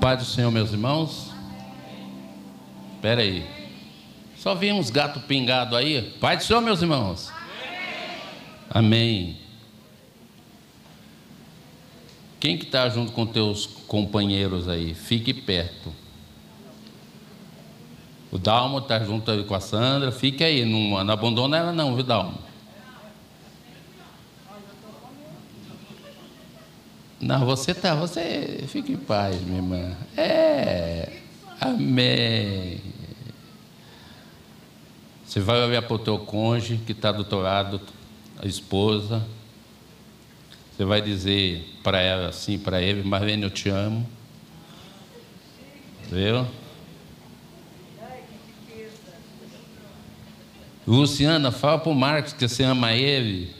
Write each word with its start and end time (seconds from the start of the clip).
Pai 0.00 0.16
do 0.16 0.24
Senhor, 0.24 0.50
meus 0.50 0.72
irmãos. 0.72 1.30
Espera 2.94 3.20
aí. 3.20 3.46
Só 4.38 4.54
vi 4.54 4.72
uns 4.72 4.88
gatos 4.88 5.22
pingados 5.24 5.76
aí. 5.76 6.14
Pai 6.18 6.38
do 6.38 6.42
Senhor, 6.42 6.62
meus 6.62 6.80
irmãos. 6.80 7.30
Amém. 8.70 9.36
Quem 12.40 12.56
que 12.56 12.64
está 12.64 12.88
junto 12.88 13.12
com 13.12 13.26
teus 13.26 13.66
companheiros 13.66 14.68
aí? 14.68 14.94
Fique 14.94 15.34
perto. 15.34 15.92
O 18.32 18.38
Dalmo 18.38 18.78
está 18.78 18.98
junto 19.00 19.44
com 19.44 19.54
a 19.54 19.60
Sandra. 19.60 20.10
Fique 20.10 20.42
aí, 20.42 20.64
não, 20.64 21.04
não 21.04 21.12
abandona 21.12 21.58
ela 21.58 21.72
não, 21.74 21.94
viu, 21.94 22.04
Dalmo? 22.04 22.49
Não, 27.20 27.44
você 27.44 27.74
tá, 27.74 27.94
você 27.94 28.64
fique 28.66 28.92
em 28.92 28.96
paz, 28.96 29.38
minha 29.42 29.58
irmã. 29.58 29.96
É. 30.16 31.20
Amém. 31.60 32.80
Você 35.26 35.38
vai 35.38 35.62
olhar 35.62 35.82
para 35.82 35.94
o 35.94 35.98
teu 35.98 36.18
cônjuge 36.18 36.80
que 36.86 36.92
está 36.92 37.12
do 37.12 37.22
teu 37.22 37.40
lado, 37.40 37.80
a 38.42 38.46
esposa. 38.46 39.22
Você 40.74 40.84
vai 40.84 41.02
dizer 41.02 41.78
para 41.82 42.00
ela 42.00 42.28
assim, 42.28 42.58
para 42.58 42.80
ele, 42.80 43.02
Marlene, 43.02 43.42
eu 43.42 43.50
te 43.50 43.68
amo. 43.68 44.08
Viu? 46.10 46.46
Luciana, 50.86 51.52
fala 51.52 51.78
para 51.78 51.92
o 51.92 51.94
Marcos 51.94 52.32
que 52.32 52.48
você 52.48 52.64
ama 52.64 52.94
ele. 52.94 53.59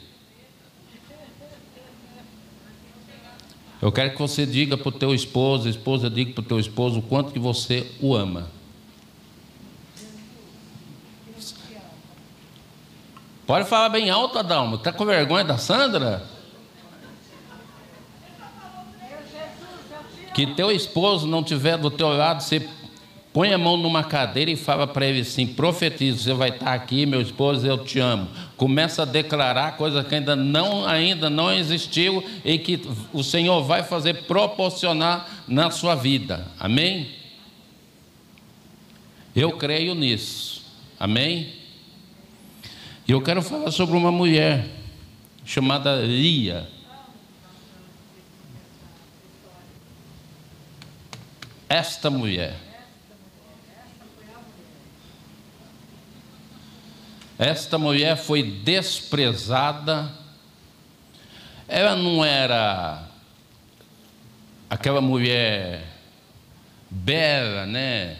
Eu 3.80 3.90
quero 3.90 4.10
que 4.12 4.18
você 4.18 4.44
diga 4.44 4.76
para 4.76 4.88
o 4.88 4.92
teu 4.92 5.14
esposo, 5.14 5.66
a 5.66 5.70
esposa 5.70 6.10
diga 6.10 6.32
para 6.32 6.42
o 6.42 6.44
teu 6.44 6.60
esposo 6.60 6.98
o 6.98 7.02
quanto 7.02 7.32
que 7.32 7.38
você 7.38 7.90
o 8.00 8.14
ama. 8.14 8.48
Pode 13.46 13.68
falar 13.68 13.88
bem 13.88 14.10
alto, 14.10 14.38
Adalmo. 14.38 14.76
Está 14.76 14.92
com 14.92 15.04
vergonha 15.04 15.44
da 15.44 15.58
Sandra? 15.58 16.24
Que 20.34 20.46
teu 20.54 20.70
esposo 20.70 21.26
não 21.26 21.42
tiver 21.42 21.76
do 21.76 21.90
teu 21.90 22.08
lado, 22.08 22.42
você 22.42 22.68
Põe 23.32 23.52
a 23.52 23.58
mão 23.58 23.76
numa 23.76 24.02
cadeira 24.02 24.50
e 24.50 24.56
fala 24.56 24.88
para 24.88 25.06
ele 25.06 25.20
assim: 25.20 25.46
profetiza, 25.46 26.18
você 26.18 26.32
vai 26.34 26.48
estar 26.48 26.72
aqui, 26.72 27.06
meu 27.06 27.20
esposo, 27.20 27.64
eu 27.64 27.78
te 27.78 28.00
amo. 28.00 28.28
Começa 28.56 29.02
a 29.02 29.04
declarar 29.04 29.76
coisa 29.76 30.02
que 30.02 30.16
ainda 30.16 30.34
não, 30.34 30.84
ainda 30.84 31.30
não 31.30 31.52
existiu 31.52 32.24
e 32.44 32.58
que 32.58 32.82
o 33.12 33.22
Senhor 33.22 33.62
vai 33.62 33.84
fazer 33.84 34.24
proporcionar 34.24 35.44
na 35.46 35.70
sua 35.70 35.94
vida. 35.94 36.44
Amém? 36.58 37.08
Eu 39.34 39.52
creio 39.52 39.94
nisso. 39.94 40.64
Amém? 40.98 41.54
E 43.06 43.12
eu 43.12 43.22
quero 43.22 43.42
falar 43.42 43.70
sobre 43.70 43.96
uma 43.96 44.10
mulher 44.10 44.66
chamada 45.44 46.02
Lia. 46.02 46.68
Esta 51.68 52.10
mulher 52.10 52.69
Esta 57.40 57.78
mulher 57.78 58.18
foi 58.18 58.42
desprezada. 58.42 60.12
Ela 61.66 61.96
não 61.96 62.22
era 62.22 63.08
aquela 64.68 65.00
mulher 65.00 65.86
bela, 66.90 67.64
né? 67.64 68.18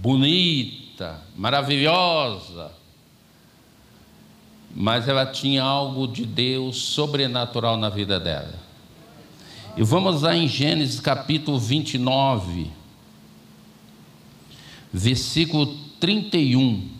Bonita, 0.00 1.20
maravilhosa. 1.36 2.72
Mas 4.74 5.06
ela 5.06 5.26
tinha 5.26 5.62
algo 5.62 6.08
de 6.08 6.24
Deus 6.24 6.78
sobrenatural 6.78 7.76
na 7.76 7.90
vida 7.90 8.18
dela. 8.18 8.54
E 9.76 9.82
vamos 9.82 10.22
lá 10.22 10.34
em 10.34 10.48
Gênesis 10.48 10.98
capítulo 10.98 11.58
29, 11.58 12.70
versículo 14.90 15.76
31. 16.00 16.96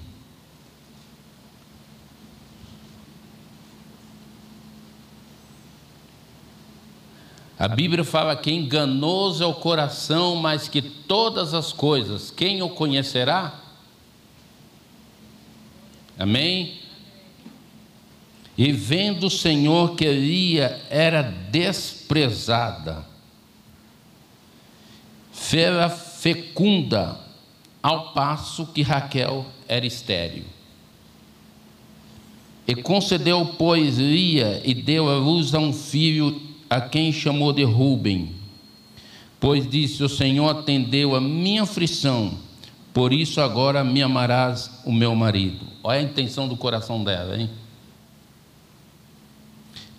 A 7.58 7.68
Bíblia 7.68 8.04
fala 8.04 8.36
que 8.36 8.52
enganoso 8.52 9.42
é 9.42 9.46
o 9.46 9.54
coração, 9.54 10.36
mas 10.36 10.68
que 10.68 10.82
todas 10.82 11.54
as 11.54 11.72
coisas, 11.72 12.30
quem 12.30 12.62
o 12.62 12.68
conhecerá? 12.68 13.60
Amém? 16.18 16.80
E 18.58 18.72
vendo 18.72 19.26
o 19.26 19.30
Senhor 19.30 19.96
que 19.96 20.04
Elia 20.04 20.82
era 20.90 21.22
desprezada, 21.22 23.06
fera 25.32 25.88
fecunda, 25.88 27.20
ao 27.82 28.12
passo 28.12 28.66
que 28.66 28.82
Raquel 28.82 29.46
era 29.68 29.86
estéril. 29.86 30.44
E 32.66 32.74
concedeu, 32.74 33.54
pois, 33.56 33.96
Lia 33.96 34.60
e 34.64 34.74
deu 34.74 35.08
a 35.08 35.16
luz 35.16 35.54
a 35.54 35.58
um 35.58 35.72
filho 35.72 36.45
a 36.68 36.80
quem 36.80 37.12
chamou 37.12 37.52
de 37.52 37.64
Ruben, 37.64 38.34
pois 39.38 39.68
disse: 39.68 40.02
O 40.02 40.08
Senhor 40.08 40.48
atendeu 40.48 41.14
a 41.14 41.20
minha 41.20 41.62
aflição, 41.62 42.38
por 42.92 43.12
isso 43.12 43.40
agora 43.40 43.84
me 43.84 44.02
amarás 44.02 44.80
o 44.84 44.92
meu 44.92 45.14
marido. 45.14 45.64
Olha 45.82 46.00
a 46.00 46.02
intenção 46.02 46.48
do 46.48 46.56
coração 46.56 47.04
dela, 47.04 47.38
hein? 47.38 47.50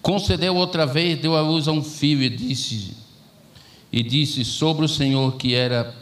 Concedeu 0.02 0.56
outra 0.56 0.86
vez, 0.86 1.20
deu 1.20 1.36
à 1.36 1.42
luz 1.42 1.68
a 1.68 1.72
um 1.72 1.84
filho 1.84 2.24
e 2.24 2.30
disse, 2.30 2.96
e 3.92 4.02
disse 4.02 4.46
sobre 4.46 4.86
o 4.86 4.90
Senhor 4.90 5.36
que 5.36 5.54
era 5.54 5.94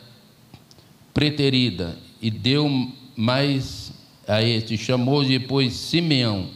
preterida, 1.13 1.97
e 2.21 2.29
deu 2.29 2.69
mais 3.15 3.93
a 4.27 4.43
este, 4.43 4.77
chamou 4.77 5.23
depois 5.23 5.73
Simeão. 5.73 6.49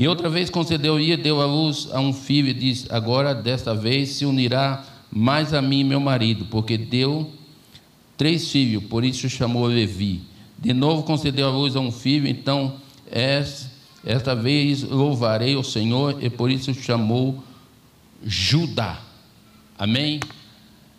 E 0.00 0.08
outra 0.08 0.30
vez 0.30 0.48
concedeu 0.48 0.98
e 0.98 1.14
deu 1.14 1.42
à 1.42 1.44
luz 1.44 1.86
a 1.92 2.00
um 2.00 2.10
filho 2.10 2.48
e 2.48 2.54
disse: 2.54 2.86
Agora 2.88 3.34
desta 3.34 3.74
vez 3.74 4.08
se 4.08 4.24
unirá 4.24 4.82
mais 5.12 5.52
a 5.52 5.60
mim 5.60 5.84
meu 5.84 6.00
marido, 6.00 6.46
porque 6.46 6.78
deu 6.78 7.30
três 8.16 8.50
filhos, 8.50 8.82
por 8.84 9.04
isso 9.04 9.28
chamou 9.28 9.66
Levi. 9.66 10.22
De 10.58 10.72
novo 10.72 11.02
concedeu 11.02 11.48
à 11.48 11.50
luz 11.50 11.76
a 11.76 11.80
um 11.80 11.92
filho, 11.92 12.26
então 12.26 12.76
esta 13.10 14.34
vez 14.34 14.82
louvarei 14.82 15.54
o 15.54 15.62
Senhor, 15.62 16.16
e 16.24 16.30
por 16.30 16.50
isso 16.50 16.72
chamou 16.72 17.44
Judá. 18.24 19.02
Amém? 19.78 20.18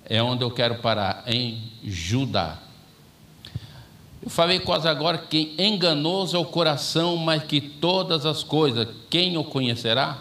É 0.06 0.22
onde 0.22 0.44
eu 0.44 0.52
quero 0.52 0.76
parar, 0.76 1.24
em 1.26 1.58
Judá. 1.84 2.60
Eu 4.22 4.30
falei 4.30 4.60
quase 4.60 4.88
agora 4.88 5.18
que 5.18 5.56
enganoso 5.58 6.38
é 6.38 6.40
o 6.40 6.46
coração, 6.46 7.18
mas 7.18 7.44
que 7.44 7.60
todas 7.60 8.26
as 8.26 8.44
coisas, 8.44 8.88
quem 9.10 9.36
o 9.36 9.44
conhecerá? 9.44 10.20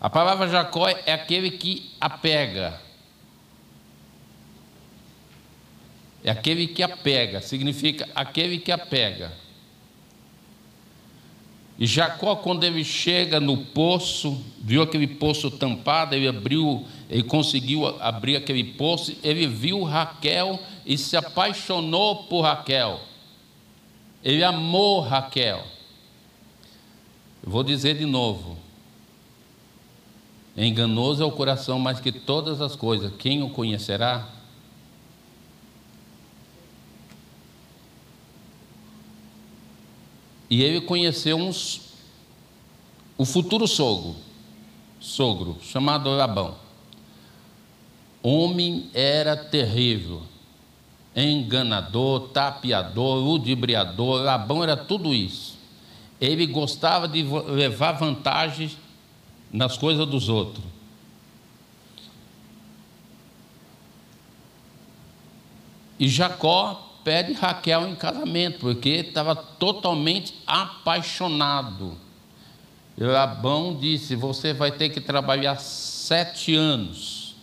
A 0.00 0.10
palavra 0.10 0.48
Jacó 0.48 0.88
é 0.88 1.12
aquele 1.12 1.52
que 1.52 1.92
apega. 2.00 2.80
É 6.24 6.30
aquele 6.30 6.66
que 6.66 6.82
apega, 6.82 7.40
significa 7.40 8.08
aquele 8.14 8.58
que 8.58 8.72
apega. 8.72 9.32
E 11.78 11.86
Jacó, 11.86 12.36
quando 12.36 12.64
ele 12.64 12.84
chega 12.84 13.40
no 13.40 13.56
poço, 13.56 14.40
viu 14.60 14.82
aquele 14.82 15.06
poço 15.06 15.50
tampado, 15.50 16.14
ele 16.14 16.28
abriu, 16.28 16.86
ele 17.08 17.22
conseguiu 17.22 17.86
abrir 18.00 18.36
aquele 18.36 18.62
poço, 18.62 19.16
ele 19.22 19.46
viu 19.46 19.82
Raquel 19.82 20.60
e 20.84 20.98
se 20.98 21.16
apaixonou 21.16 22.24
por 22.24 22.42
Raquel. 22.42 23.00
Ele 24.22 24.42
amou 24.44 25.00
Raquel. 25.00 25.64
vou 27.42 27.62
dizer 27.62 27.98
de 27.98 28.06
novo. 28.06 28.56
Enganoso 30.56 31.22
é 31.22 31.26
o 31.26 31.32
coração 31.32 31.78
mais 31.78 31.98
que 31.98 32.12
todas 32.12 32.60
as 32.60 32.76
coisas. 32.76 33.12
Quem 33.16 33.42
o 33.42 33.50
conhecerá? 33.50 34.28
E 40.52 40.62
ele 40.62 40.82
conheceu 40.82 41.38
uns, 41.38 41.80
o 43.16 43.24
futuro 43.24 43.66
sogro, 43.66 44.14
sogro, 45.00 45.56
chamado 45.62 46.10
Labão. 46.10 46.58
Homem 48.22 48.90
era 48.92 49.34
terrível, 49.34 50.20
enganador, 51.14 52.28
tapeador, 52.28 53.16
ludibriador, 53.16 54.22
Labão 54.22 54.62
era 54.62 54.76
tudo 54.76 55.14
isso. 55.14 55.58
Ele 56.20 56.46
gostava 56.46 57.08
de 57.08 57.22
levar 57.22 57.92
vantagem 57.92 58.70
nas 59.52 59.76
coisas 59.76 60.06
dos 60.06 60.28
outros. 60.28 60.64
E 65.98 66.08
Jacó 66.08 66.90
pede 67.04 67.32
Raquel 67.32 67.86
em 67.86 67.94
casamento, 67.94 68.58
porque 68.60 68.88
estava 68.88 69.34
totalmente 69.36 70.34
apaixonado. 70.46 71.96
Labão 72.96 73.76
disse: 73.78 74.14
Você 74.16 74.52
vai 74.52 74.72
ter 74.72 74.90
que 74.90 75.00
trabalhar 75.00 75.56
sete 75.56 76.54
anos 76.54 77.34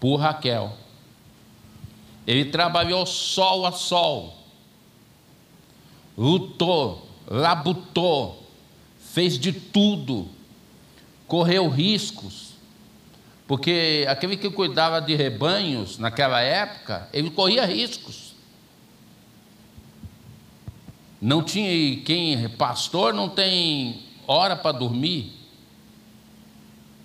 por 0.00 0.16
Raquel. 0.16 0.76
Ele 2.26 2.46
trabalhou 2.46 3.06
sol 3.06 3.64
a 3.64 3.72
sol, 3.72 4.36
lutou, 6.18 7.06
labutou, 7.28 8.42
fez 8.98 9.38
de 9.38 9.52
tudo, 9.52 10.28
correu 11.28 11.68
riscos, 11.68 12.54
porque 13.46 14.04
aquele 14.08 14.36
que 14.36 14.50
cuidava 14.50 15.00
de 15.00 15.14
rebanhos 15.14 15.98
naquela 15.98 16.40
época, 16.40 17.08
ele 17.12 17.30
corria 17.30 17.64
riscos. 17.64 18.34
Não 21.20 21.42
tinha 21.42 22.02
quem, 22.02 22.48
pastor 22.50 23.14
não 23.14 23.28
tem 23.28 24.02
hora 24.26 24.56
para 24.56 24.76
dormir. 24.76 25.32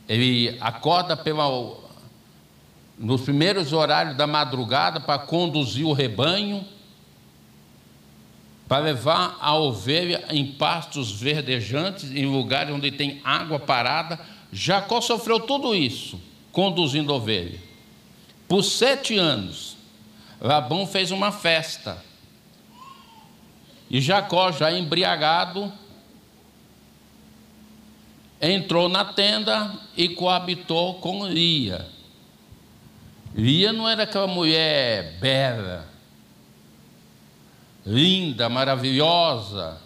Ele 0.10 0.58
acorda 0.60 1.16
pela, 1.16 1.48
nos 2.98 3.22
primeiros 3.22 3.74
horários 3.74 4.16
da 4.16 4.28
madrugada 4.28 5.00
para 5.00 5.20
conduzir 5.20 5.86
o 5.86 5.94
rebanho, 5.94 6.64
para 8.68 8.86
levar 8.86 9.38
a 9.42 9.56
ovelha 9.56 10.24
em 10.30 10.46
pastos 10.46 11.12
verdejantes, 11.12 12.12
em 12.12 12.26
lugares 12.26 12.74
onde 12.74 12.92
tem 12.92 13.20
água 13.24 13.60
parada. 13.60 14.20
Jacó 14.52 15.02
sofreu 15.02 15.40
tudo 15.40 15.76
isso, 15.76 16.20
conduzindo 16.52 17.12
a 17.12 17.16
ovelha. 17.16 17.60
Por 18.48 18.64
sete 18.64 19.18
anos, 19.18 19.76
Labão 20.40 20.88
fez 20.88 21.12
uma 21.12 21.32
festa. 21.32 22.04
E 23.90 24.00
Jacó, 24.00 24.52
já 24.52 24.72
embriagado, 24.72 25.72
entrou 28.42 28.88
na 28.88 29.06
tenda 29.06 29.78
e 29.96 30.10
coabitou 30.10 30.96
com 30.96 31.28
Lia. 31.28 31.88
Lia 33.34 33.72
não 33.72 33.88
era 33.88 34.04
aquela 34.04 34.28
mulher 34.28 35.18
bela, 35.20 35.88
linda, 37.86 38.50
maravilhosa. 38.50 39.78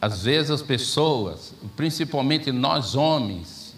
Às 0.00 0.22
vezes 0.24 0.50
as 0.50 0.62
pessoas, 0.62 1.54
principalmente 1.76 2.52
nós 2.52 2.94
homens, 2.94 3.76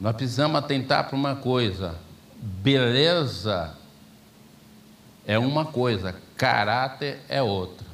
nós 0.00 0.16
precisamos 0.16 0.56
atentar 0.56 1.06
para 1.06 1.16
uma 1.16 1.36
coisa: 1.36 1.96
beleza 2.40 3.76
é 5.26 5.38
uma 5.38 5.64
coisa, 5.64 6.14
caráter 6.36 7.20
é 7.28 7.42
outra. 7.42 7.86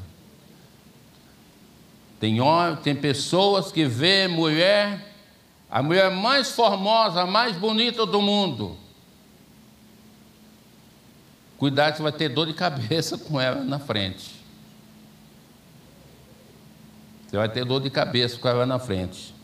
Tem, 2.21 2.39
tem 2.85 2.95
pessoas 2.95 3.73
que 3.73 3.85
vê 3.85 4.29
mulher, 4.29 5.12
a 5.73 5.83
mulher 5.83 6.11
mais 6.11 6.51
formosa, 6.51 7.25
mais 7.25 7.57
bonita 7.57 8.05
do 8.05 8.21
mundo. 8.21 8.77
Cuidado, 11.57 11.97
você 11.97 12.03
vai 12.03 12.13
ter 12.13 12.29
dor 12.29 12.47
de 12.47 12.53
cabeça 12.53 13.17
com 13.17 13.41
ela 13.41 13.65
na 13.65 13.79
frente. 13.79 14.35
Você 17.27 17.39
vai 17.39 17.49
ter 17.49 17.65
dor 17.65 17.81
de 17.81 17.89
cabeça 17.89 18.39
com 18.39 18.47
ela 18.47 18.67
na 18.67 18.79
frente. 18.79 19.35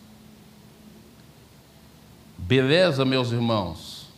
Beleza, 2.36 3.06
meus 3.06 3.32
irmãos? 3.32 4.08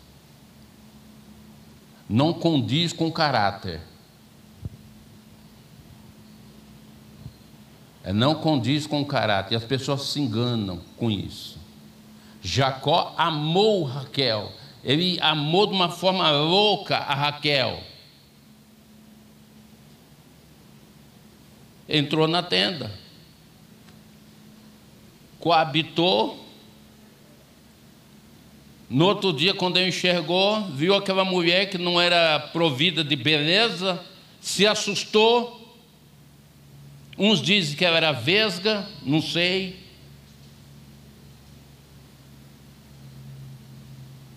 Não 2.09 2.33
condiz 2.33 2.93
com 2.93 3.13
caráter. 3.13 3.81
É, 8.03 8.13
não 8.13 8.35
condiz 8.35 8.85
com 8.85 9.05
caráter, 9.05 9.55
e 9.55 9.57
as 9.57 9.63
pessoas 9.63 10.03
se 10.09 10.21
enganam 10.21 10.81
com 10.97 11.09
isso. 11.09 11.60
Jacó 12.43 13.15
amou 13.17 13.85
Raquel, 13.85 14.53
ele 14.83 15.19
amou 15.21 15.67
de 15.67 15.75
uma 15.75 15.91
forma 15.91 16.31
louca 16.31 16.97
a 16.97 17.15
Raquel. 17.15 17.83
Entrou 21.89 22.27
na 22.29 22.43
tenda, 22.43 22.91
coabitou. 25.39 26.39
No 28.89 29.07
outro 29.07 29.33
dia, 29.33 29.55
quando 29.55 29.77
ele 29.77 29.89
enxergou, 29.89 30.63
viu 30.69 30.95
aquela 30.95 31.25
mulher 31.25 31.71
que 31.71 31.79
não 31.79 32.01
era 32.01 32.41
provida 32.41 33.05
de 33.05 33.15
beleza, 33.15 34.05
se 34.41 34.67
assustou 34.67 35.61
Uns 37.23 37.43
dizem 37.43 37.77
que 37.77 37.85
ela 37.85 37.99
era 37.99 38.13
vesga, 38.13 38.89
não 39.03 39.21
sei. 39.21 39.79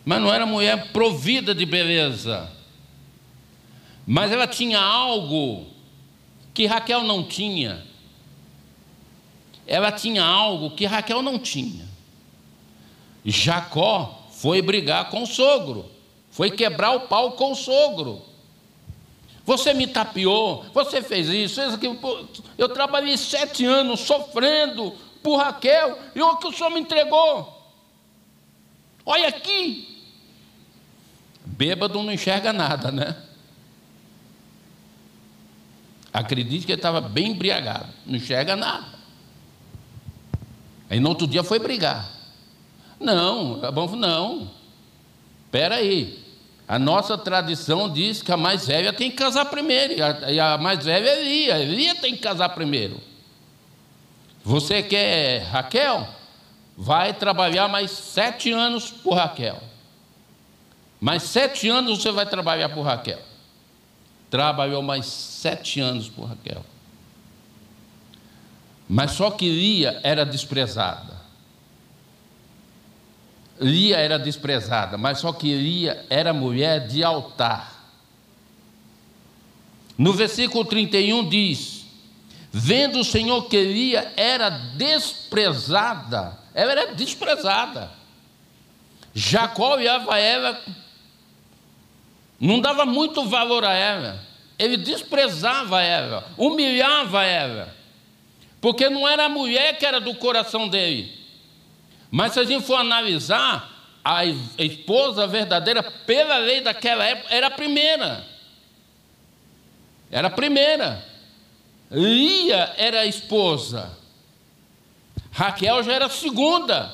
Mas 0.05 0.21
não 0.21 0.33
era 0.33 0.45
mulher 0.45 0.91
provida 0.91 1.55
de 1.55 1.65
beleza. 1.65 2.51
Mas 4.05 4.31
ela 4.31 4.47
tinha 4.47 4.79
algo 4.79 5.67
que 6.53 6.65
Raquel 6.65 7.03
não 7.03 7.23
tinha. 7.23 7.85
Ela 9.65 9.91
tinha 9.91 10.23
algo 10.23 10.71
que 10.71 10.85
Raquel 10.85 11.21
não 11.21 11.39
tinha. 11.39 11.87
Jacó 13.23 14.27
foi 14.31 14.61
brigar 14.61 15.09
com 15.09 15.23
o 15.23 15.25
sogro, 15.25 15.89
foi 16.29 16.51
quebrar 16.51 16.91
o 16.91 17.01
pau 17.01 17.31
com 17.33 17.53
o 17.53 17.55
sogro. 17.55 18.21
Você 19.45 19.73
me 19.73 19.87
tapeou, 19.87 20.65
você 20.73 21.01
fez 21.01 21.29
isso, 21.29 21.55
fez 21.55 21.73
aquilo. 21.73 21.97
Eu 22.57 22.69
trabalhei 22.69 23.17
sete 23.17 23.65
anos 23.65 24.01
sofrendo 24.01 24.93
por 25.21 25.37
Raquel, 25.37 25.97
e 26.13 26.21
o 26.21 26.37
que 26.37 26.47
o 26.47 26.51
senhor 26.51 26.69
me 26.69 26.81
entregou? 26.81 27.61
Olha 29.05 29.29
aqui. 29.29 29.92
Bêbado 31.53 32.01
não 32.01 32.11
enxerga 32.11 32.51
nada, 32.51 32.91
né? 32.91 33.15
Acredite 36.11 36.65
que 36.65 36.71
ele 36.71 36.79
estava 36.79 36.99
bem 36.99 37.31
embriagado, 37.31 37.87
não 38.05 38.15
enxerga 38.15 38.55
nada. 38.55 38.87
Aí 40.89 40.99
no 40.99 41.09
outro 41.09 41.27
dia 41.27 41.43
foi 41.43 41.59
brigar. 41.59 42.09
Não, 42.99 43.57
não. 43.95 44.51
Espera 45.45 45.75
aí. 45.75 46.23
A 46.67 46.79
nossa 46.79 47.17
tradição 47.17 47.91
diz 47.91 48.21
que 48.23 48.31
a 48.31 48.37
mais 48.37 48.65
velha 48.65 48.91
tem 48.91 49.11
que 49.11 49.17
casar 49.17 49.45
primeiro, 49.45 49.93
e 50.29 50.39
a, 50.39 50.57
mais 50.57 50.83
velha 50.83 51.09
é 51.09 51.21
Elia, 51.21 51.59
Elia 51.59 51.95
tem 51.95 52.15
que 52.15 52.21
casar 52.21 52.49
primeiro. 52.49 52.99
Você 54.43 54.81
quer 54.81 55.43
Raquel? 55.43 56.07
Vai 56.75 57.13
trabalhar 57.13 57.67
mais 57.67 57.91
sete 57.91 58.51
anos 58.51 58.89
por 58.89 59.15
Raquel. 59.15 59.72
Mais 61.03 61.23
sete 61.23 61.67
anos 61.67 62.01
você 62.01 62.13
vai 62.13 62.25
trabalhar 62.25 62.69
por 62.69 62.83
Raquel. 62.83 63.21
Trabalhou 64.29 64.81
mais 64.81 65.05
sete 65.05 65.81
anos 65.81 66.07
por 66.07 66.29
Raquel. 66.29 66.63
Mas 68.87 69.11
só 69.11 69.29
que 69.29 69.49
Lia 69.49 69.99
era 70.01 70.25
desprezada. 70.25 71.21
Lia 73.59 73.97
era 73.97 74.17
desprezada, 74.17 74.97
mas 74.97 75.19
só 75.19 75.33
que 75.33 75.53
Lia 75.53 76.05
era 76.09 76.31
mulher 76.31 76.87
de 76.87 77.03
altar. 77.03 77.83
No 79.97 80.13
versículo 80.13 80.63
31 80.63 81.27
diz: 81.27 81.85
Vendo 82.49 83.01
o 83.01 83.03
Senhor 83.03 83.49
que 83.49 83.61
Lia 83.61 84.13
era 84.15 84.49
desprezada, 84.49 86.39
ela 86.53 86.71
era 86.71 86.93
desprezada. 86.95 87.91
Jacó 89.13 89.73
olhava 89.73 90.17
ela, 90.17 90.59
não 92.39 92.59
dava 92.59 92.85
muito 92.85 93.25
valor 93.25 93.63
a 93.63 93.73
ela, 93.73 94.19
ele 94.57 94.77
desprezava 94.77 95.81
ela, 95.81 96.27
humilhava 96.37 97.23
ela, 97.23 97.75
porque 98.61 98.89
não 98.89 99.07
era 99.07 99.25
a 99.25 99.29
mulher 99.29 99.77
que 99.77 99.85
era 99.85 99.99
do 99.99 100.15
coração 100.15 100.67
dele, 100.67 101.11
mas 102.11 102.33
se 102.33 102.39
a 102.39 102.43
gente 102.43 102.65
for 102.65 102.75
analisar, 102.75 103.73
a 104.03 104.25
esposa 104.57 105.25
verdadeira, 105.25 105.81
pela 105.81 106.37
lei 106.37 106.61
daquela 106.61 107.05
época, 107.05 107.33
era 107.33 107.47
a 107.47 107.51
primeira. 107.51 108.25
Era 110.11 110.27
a 110.27 110.31
primeira. 110.31 111.03
Lia 111.89 112.73
era 112.77 113.01
a 113.01 113.05
esposa. 113.05 113.97
Raquel 115.31 115.81
já 115.83 115.93
era 115.93 116.05
a 116.07 116.09
segunda. 116.09 116.93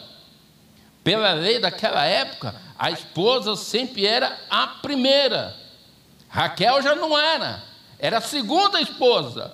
Pela 1.03 1.33
lei 1.33 1.59
daquela 1.59 2.05
época, 2.05 2.55
a 2.77 2.91
esposa 2.91 3.55
sempre 3.55 4.05
era 4.05 4.37
a 4.49 4.67
primeira. 4.67 5.55
Raquel 6.27 6.81
já 6.81 6.95
não 6.95 7.17
era, 7.17 7.63
era 7.97 8.17
a 8.19 8.21
segunda 8.21 8.81
esposa. 8.81 9.53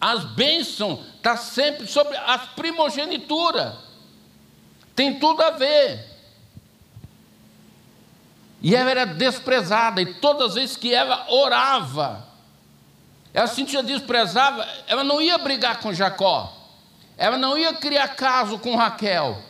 As 0.00 0.24
bênçãos 0.24 0.98
estão 0.98 1.22
tá 1.22 1.36
sempre 1.36 1.86
sobre 1.86 2.16
as 2.16 2.46
primogenitura. 2.56 3.76
Tem 4.96 5.18
tudo 5.18 5.42
a 5.42 5.50
ver. 5.50 6.12
E 8.60 8.74
ela 8.74 8.90
era 8.90 9.04
desprezada, 9.04 10.00
e 10.00 10.14
todas 10.14 10.50
as 10.50 10.54
vezes 10.54 10.76
que 10.76 10.94
ela 10.94 11.26
orava, 11.28 12.24
ela 13.34 13.46
se 13.46 13.56
sentia 13.56 13.82
desprezada, 13.82 14.68
ela 14.86 15.02
não 15.02 15.20
ia 15.20 15.36
brigar 15.38 15.80
com 15.80 15.92
Jacó, 15.92 16.52
ela 17.16 17.36
não 17.36 17.58
ia 17.58 17.72
criar 17.72 18.08
caso 18.08 18.58
com 18.60 18.76
Raquel, 18.76 19.42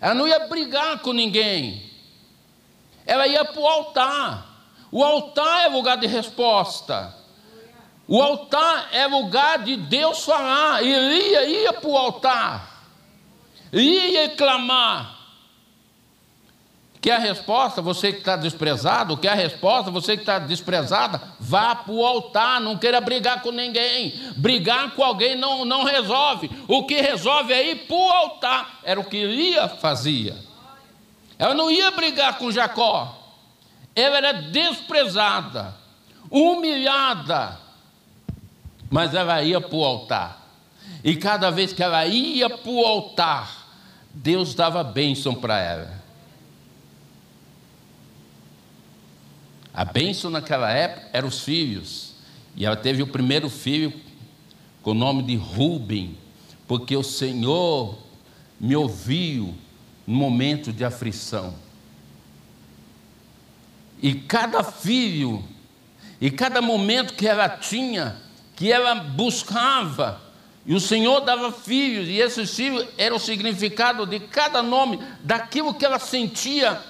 ela 0.00 0.14
não 0.14 0.26
ia 0.26 0.46
brigar 0.48 1.00
com 1.00 1.12
ninguém, 1.12 1.90
ela 3.04 3.26
ia 3.26 3.44
para 3.44 3.60
o 3.60 3.66
altar. 3.66 4.46
O 4.92 5.04
altar 5.04 5.66
é 5.66 5.68
lugar 5.68 5.96
de 5.96 6.06
resposta. 6.06 7.14
O 8.08 8.20
altar 8.20 8.88
é 8.92 9.06
lugar 9.06 9.62
de 9.62 9.76
Deus 9.76 10.24
falar. 10.24 10.82
Elia 10.82 11.44
ia 11.44 11.72
para 11.72 11.88
o 11.88 11.96
altar, 11.96 12.84
ia 13.72 14.30
clamar. 14.30 15.19
Quer 17.00 17.12
a 17.12 17.18
resposta? 17.18 17.80
Você 17.80 18.12
que 18.12 18.18
está 18.18 18.36
desprezado, 18.36 19.16
quer 19.16 19.30
a 19.30 19.34
resposta? 19.34 19.90
Você 19.90 20.16
que 20.16 20.22
está 20.22 20.38
desprezada, 20.38 21.20
vá 21.40 21.74
para 21.74 21.92
o 21.92 22.04
altar, 22.04 22.60
não 22.60 22.76
queira 22.76 23.00
brigar 23.00 23.40
com 23.40 23.50
ninguém. 23.50 24.14
Brigar 24.36 24.90
com 24.90 25.02
alguém 25.02 25.34
não, 25.34 25.64
não 25.64 25.84
resolve. 25.84 26.50
O 26.68 26.84
que 26.84 27.00
resolve 27.00 27.54
é 27.54 27.70
ir 27.70 27.86
para 27.86 27.96
o 27.96 28.10
altar. 28.10 28.80
Era 28.84 29.00
o 29.00 29.04
que 29.04 29.24
Lia 29.24 29.68
fazia. 29.68 30.36
Ela 31.38 31.54
não 31.54 31.70
ia 31.70 31.90
brigar 31.90 32.36
com 32.36 32.52
Jacó. 32.52 33.16
Ela 33.96 34.18
era 34.18 34.32
desprezada, 34.32 35.74
humilhada, 36.30 37.58
mas 38.90 39.14
ela 39.14 39.42
ia 39.42 39.60
para 39.60 39.76
o 39.76 39.84
altar. 39.84 40.40
E 41.02 41.16
cada 41.16 41.50
vez 41.50 41.72
que 41.72 41.82
ela 41.82 42.04
ia 42.06 42.50
para 42.50 42.70
o 42.70 42.84
altar, 42.84 43.50
Deus 44.12 44.54
dava 44.54 44.84
bênção 44.84 45.34
para 45.34 45.58
ela. 45.58 45.99
A 49.72 49.84
bênção 49.84 50.30
naquela 50.30 50.70
época 50.70 51.08
eram 51.12 51.28
os 51.28 51.40
filhos. 51.40 52.14
E 52.56 52.66
ela 52.66 52.76
teve 52.76 53.02
o 53.02 53.06
primeiro 53.06 53.48
filho 53.48 53.92
com 54.82 54.90
o 54.90 54.94
nome 54.94 55.22
de 55.22 55.36
Rubem, 55.36 56.16
porque 56.66 56.96
o 56.96 57.02
Senhor 57.02 57.98
me 58.58 58.74
ouviu 58.74 59.54
no 60.06 60.14
momento 60.14 60.72
de 60.72 60.84
aflição. 60.84 61.54
E 64.02 64.14
cada 64.14 64.64
filho, 64.64 65.44
e 66.20 66.30
cada 66.30 66.60
momento 66.60 67.14
que 67.14 67.28
ela 67.28 67.48
tinha, 67.48 68.16
que 68.56 68.72
ela 68.72 68.94
buscava, 68.94 70.20
e 70.66 70.74
o 70.74 70.80
Senhor 70.80 71.20
dava 71.20 71.52
filhos, 71.52 72.08
e 72.08 72.18
esses 72.18 72.54
filhos 72.54 72.86
eram 72.98 73.16
o 73.16 73.20
significado 73.20 74.06
de 74.06 74.20
cada 74.20 74.62
nome, 74.62 74.98
daquilo 75.22 75.74
que 75.74 75.84
ela 75.84 75.98
sentia 75.98 76.82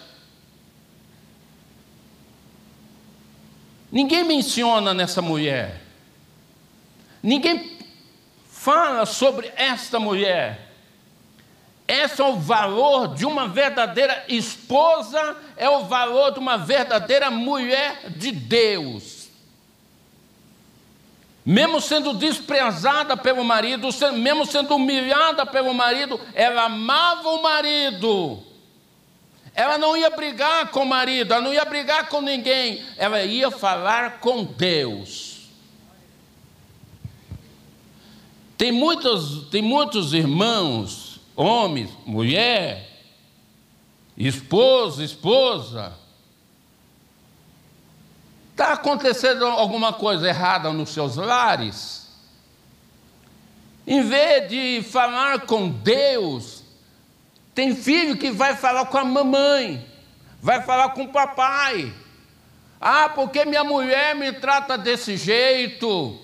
Ninguém 3.91 4.25
menciona 4.25 4.95
nessa 4.95 5.21
mulher. 5.21 5.81
Ninguém 7.23 7.79
fala 8.49 9.05
sobre 9.05 9.53
esta 9.57 9.99
mulher. 9.99 10.69
Esse 11.89 12.21
é 12.21 12.25
o 12.25 12.37
valor 12.37 13.15
de 13.15 13.27
uma 13.27 13.49
verdadeira 13.49 14.25
esposa, 14.29 15.37
é 15.57 15.69
o 15.69 15.87
valor 15.87 16.33
de 16.33 16.39
uma 16.39 16.57
verdadeira 16.57 17.31
mulher 17.31 18.11
de 18.11 18.31
Deus. 18.31 19.29
Mesmo 21.45 21.81
sendo 21.81 22.15
desprezada 22.15 23.17
pelo 23.17 23.43
marido, 23.43 23.89
mesmo 24.13 24.47
sendo 24.47 24.77
humilhada 24.77 25.45
pelo 25.45 25.75
marido, 25.75 26.21
ela 26.33 26.67
amava 26.67 27.29
o 27.31 27.43
marido. 27.43 28.50
Ela 29.55 29.77
não 29.79 29.97
ia 29.97 30.11
brigar 30.11 30.71
com 30.71 30.83
o 30.83 30.87
marido, 30.87 31.35
ela 31.35 31.43
não 31.43 31.53
ia 31.53 31.65
brigar 31.65 32.09
com 32.09 32.21
ninguém, 32.21 32.85
ela 32.97 33.23
ia 33.23 33.51
falar 33.51 34.21
com 34.21 34.45
Deus. 34.45 35.41
Tem 38.57 38.71
muitos, 38.71 39.49
tem 39.49 39.63
muitos 39.63 40.13
irmãos, 40.13 41.21
homens, 41.35 41.91
mulher, 42.05 42.89
esposo, 44.17 45.03
esposa. 45.03 45.95
Está 48.51 48.75
acontecendo 48.75 49.47
alguma 49.47 49.95
coisa 49.95 50.29
errada 50.29 50.71
nos 50.73 50.91
seus 50.91 51.17
lares? 51.17 52.11
Em 53.87 54.03
vez 54.03 54.49
de 54.51 54.83
falar 54.83 55.47
com 55.47 55.71
Deus, 55.71 56.60
tem 57.55 57.75
filho 57.75 58.17
que 58.17 58.31
vai 58.31 58.57
falar 58.57 58.87
com 58.87 58.99
a 58.99 59.05
mamãe, 59.05 59.85
vai 60.41 60.63
falar 60.63 60.91
com 60.91 61.05
o 61.05 61.09
papai. 61.09 61.93
Ah, 62.81 63.11
porque 63.11 63.45
minha 63.45 63.65
mulher 63.65 64.15
me 64.15 64.33
trata 64.33 64.79
desse 64.79 65.17
jeito. 65.17 66.19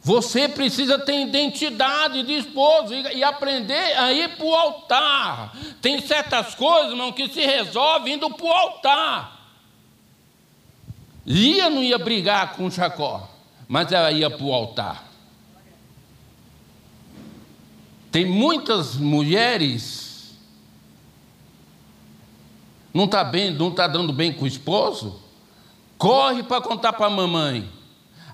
Você 0.00 0.48
precisa 0.48 1.00
ter 1.00 1.20
identidade 1.20 2.22
de 2.22 2.34
esposo 2.34 2.94
e, 2.94 3.16
e 3.16 3.24
aprender 3.24 3.98
a 3.98 4.12
ir 4.12 4.36
para 4.36 4.46
o 4.46 4.54
altar. 4.54 5.56
Tem 5.82 6.00
certas 6.00 6.54
coisas, 6.54 6.92
irmão, 6.92 7.10
que 7.10 7.28
se 7.28 7.40
resolve 7.44 8.12
indo 8.12 8.30
para 8.30 8.46
o 8.46 8.52
altar. 8.52 9.50
Lia 11.26 11.68
não 11.68 11.82
ia 11.82 11.98
brigar 11.98 12.52
com 12.52 12.70
Jacó, 12.70 13.28
mas 13.66 13.90
ela 13.90 14.12
ia 14.12 14.30
para 14.30 14.44
o 14.44 14.52
altar. 14.52 15.04
Tem 18.12 18.24
muitas 18.24 18.94
mulheres 18.94 20.05
não 22.96 23.04
está 23.04 23.22
bem, 23.22 23.50
não 23.50 23.68
está 23.68 23.86
dando 23.86 24.10
bem 24.10 24.32
com 24.32 24.44
o 24.44 24.48
esposo, 24.48 25.20
corre 25.98 26.42
para 26.42 26.62
contar 26.62 26.94
para 26.94 27.06
a 27.06 27.10
mamãe. 27.10 27.70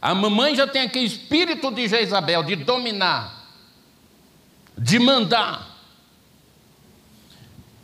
A 0.00 0.14
mamãe 0.14 0.54
já 0.54 0.68
tem 0.68 0.82
aquele 0.82 1.04
espírito 1.04 1.68
de 1.72 1.88
Jezabel, 1.88 2.44
de 2.44 2.54
dominar, 2.54 3.44
de 4.78 5.00
mandar. 5.00 5.68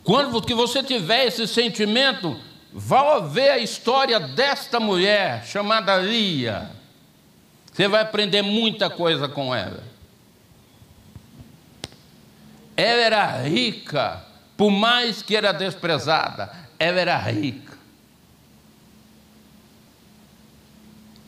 Quando 0.05 0.41
que 0.41 0.53
você 0.53 0.81
tiver 0.81 1.25
esse 1.25 1.45
sentimento, 1.49 2.39
vá 2.71 3.19
ver 3.19 3.49
a 3.49 3.59
história 3.59 4.17
desta 4.17 4.79
mulher 4.79 5.45
chamada 5.45 5.97
Lia. 5.97 6.71
Você 7.73 7.89
vai 7.89 8.03
aprender 8.03 8.41
muita 8.41 8.89
coisa 8.89 9.27
com 9.27 9.53
ela. 9.53 9.83
Ela 12.77 13.01
era 13.01 13.41
rica, 13.41 14.25
por 14.55 14.71
mais 14.71 15.21
que 15.21 15.35
era 15.35 15.51
desprezada 15.51 16.68
ela 16.79 16.99
era 17.01 17.17
rica. 17.17 17.77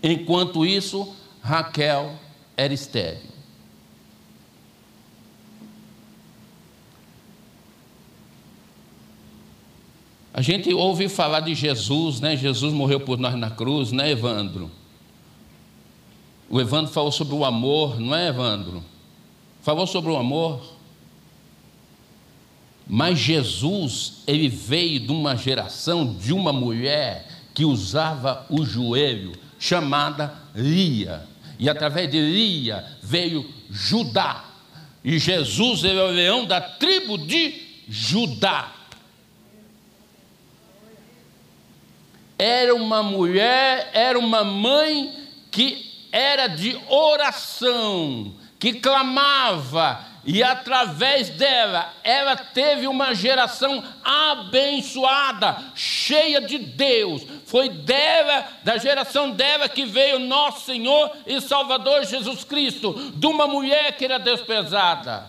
Enquanto 0.01 0.65
isso, 0.65 1.13
Raquel 1.41 2.17
era 2.57 2.73
estéril. 2.73 3.29
A 10.33 10.41
gente 10.41 10.73
ouve 10.73 11.09
falar 11.09 11.41
de 11.41 11.53
Jesus, 11.53 12.21
né? 12.21 12.37
Jesus 12.37 12.73
morreu 12.73 13.01
por 13.01 13.19
nós 13.19 13.35
na 13.35 13.51
cruz, 13.51 13.91
né, 13.91 14.09
Evandro? 14.09 14.71
O 16.49 16.59
Evandro 16.59 16.91
falou 16.91 17.11
sobre 17.11 17.35
o 17.35 17.45
amor, 17.45 17.99
não 17.99 18.15
é, 18.15 18.29
Evandro? 18.29 18.83
Falou 19.61 19.85
sobre 19.85 20.09
o 20.09 20.17
amor. 20.17 20.80
Mas 22.93 23.19
Jesus, 23.19 24.15
ele 24.27 24.49
veio 24.49 24.99
de 24.99 25.13
uma 25.13 25.33
geração 25.37 26.13
de 26.13 26.33
uma 26.33 26.51
mulher 26.51 27.25
que 27.53 27.63
usava 27.63 28.45
o 28.49 28.65
joelho, 28.65 29.31
chamada 29.57 30.35
Lia. 30.53 31.25
E 31.57 31.69
através 31.69 32.11
de 32.11 32.19
Lia 32.19 32.85
veio 33.01 33.49
Judá. 33.69 34.43
E 35.05 35.17
Jesus 35.17 35.85
ele 35.85 35.99
é 35.99 36.03
o 36.03 36.07
leão 36.07 36.43
da 36.43 36.59
tribo 36.59 37.17
de 37.17 37.61
Judá. 37.87 38.73
Era 42.37 42.75
uma 42.75 43.01
mulher, 43.01 43.89
era 43.93 44.19
uma 44.19 44.43
mãe 44.43 45.13
que 45.49 46.09
era 46.11 46.47
de 46.47 46.77
oração, 46.89 48.33
que 48.59 48.73
clamava, 48.73 50.10
e 50.23 50.43
através 50.43 51.29
dela, 51.29 51.91
ela 52.03 52.35
teve 52.35 52.87
uma 52.87 53.15
geração 53.15 53.83
abençoada, 54.03 55.57
cheia 55.73 56.39
de 56.39 56.59
Deus. 56.59 57.23
Foi 57.45 57.69
dela, 57.69 58.47
da 58.63 58.77
geração 58.77 59.31
dela, 59.31 59.67
que 59.67 59.83
veio 59.83 60.19
nosso 60.19 60.65
Senhor 60.65 61.11
e 61.25 61.41
Salvador 61.41 62.05
Jesus 62.05 62.43
Cristo, 62.43 62.93
de 63.15 63.25
uma 63.25 63.47
mulher 63.47 63.97
que 63.97 64.05
era 64.05 64.19
desprezada. 64.19 65.27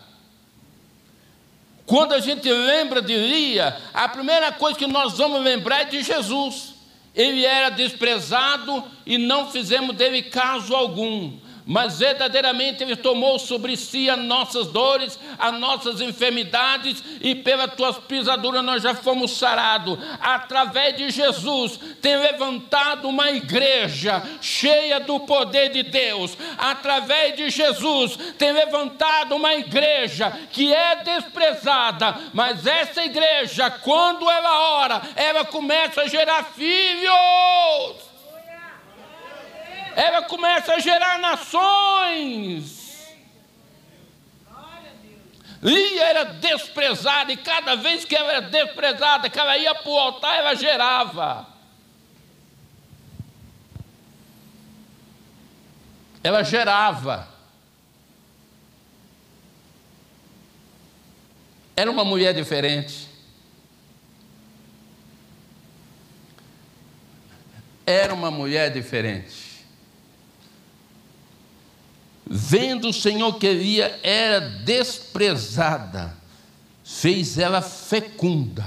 Quando 1.87 2.13
a 2.13 2.21
gente 2.21 2.51
lembra 2.51 3.01
de 3.01 3.17
Lia, 3.17 3.77
a 3.95 4.09
primeira 4.09 4.53
coisa 4.53 4.79
que 4.79 4.87
nós 4.87 5.17
vamos 5.17 5.43
lembrar 5.43 5.83
é 5.83 5.85
de 5.85 6.03
Jesus. 6.03 6.75
Ele 7.15 7.45
era 7.45 7.71
desprezado 7.71 8.85
e 9.05 9.19
não 9.19 9.51
fizemos 9.51 9.97
dele 9.97 10.23
caso 10.23 10.75
algum 10.75 11.39
mas 11.65 11.99
verdadeiramente 11.99 12.83
Ele 12.83 12.97
tomou 12.97 13.39
sobre 13.39 13.77
si 13.77 14.11
as 14.11 14.19
nossas 14.19 14.69
dores, 14.69 15.19
as 15.39 15.59
nossas 15.59 16.01
enfermidades, 16.01 17.03
e 17.21 17.35
pelas 17.35 17.75
tuas 17.75 17.99
pisaduras 17.99 18.65
nós 18.65 18.83
já 18.83 18.95
fomos 18.95 19.37
sarados. 19.37 19.99
Através 20.21 20.97
de 20.97 21.11
Jesus, 21.11 21.79
tem 22.01 22.17
levantado 22.17 23.09
uma 23.09 23.31
igreja 23.31 24.23
cheia 24.41 25.01
do 25.01 25.21
poder 25.21 25.71
de 25.71 25.83
Deus. 25.83 26.37
Através 26.59 27.37
de 27.37 27.51
Jesus, 27.51 28.17
tem 28.39 28.53
levantado 28.53 29.37
uma 29.37 29.55
igreja 29.55 30.33
que 30.51 30.73
é 30.73 30.97
desprezada, 30.97 32.17
mas 32.33 32.67
essa 32.67 33.05
igreja, 33.05 33.71
quando 33.71 34.29
ela 34.29 34.79
ora, 34.79 35.03
ela 35.17 35.45
começa 35.45 36.03
a 36.03 36.09
gerar 36.09 36.45
filhos 36.45 38.12
ela 39.97 40.23
começa 40.23 40.75
a 40.75 40.79
gerar 40.79 41.19
nações. 41.19 42.83
Lia 45.63 46.05
era 46.05 46.25
desprezada, 46.25 47.33
e 47.33 47.37
cada 47.37 47.77
vez 47.77 48.05
que 48.05 48.17
ela 48.17 48.33
era 48.33 48.43
desprezada, 48.43 49.31
que 49.31 49.39
ela 49.39 49.57
ia 49.57 49.75
para 49.75 49.91
o 49.91 49.99
altar, 49.99 50.37
ela 50.37 50.55
gerava. 50.55 51.47
Ela 56.25 56.43
gerava. 56.43 57.29
Era 61.77 61.91
uma 61.91 62.05
mulher 62.05 62.35
diferente. 62.35 63.09
Era 67.87 68.13
uma 68.13 68.31
mulher 68.31 68.71
diferente 68.71 69.42
vendo 72.35 72.89
o 72.89 72.93
Senhor 72.95 73.35
que 73.35 73.47
Elia 73.47 74.01
era 74.03 74.41
desprezada, 74.41 76.17
fez 76.83 77.37
ela 77.37 77.61
fecunda. 77.61 78.65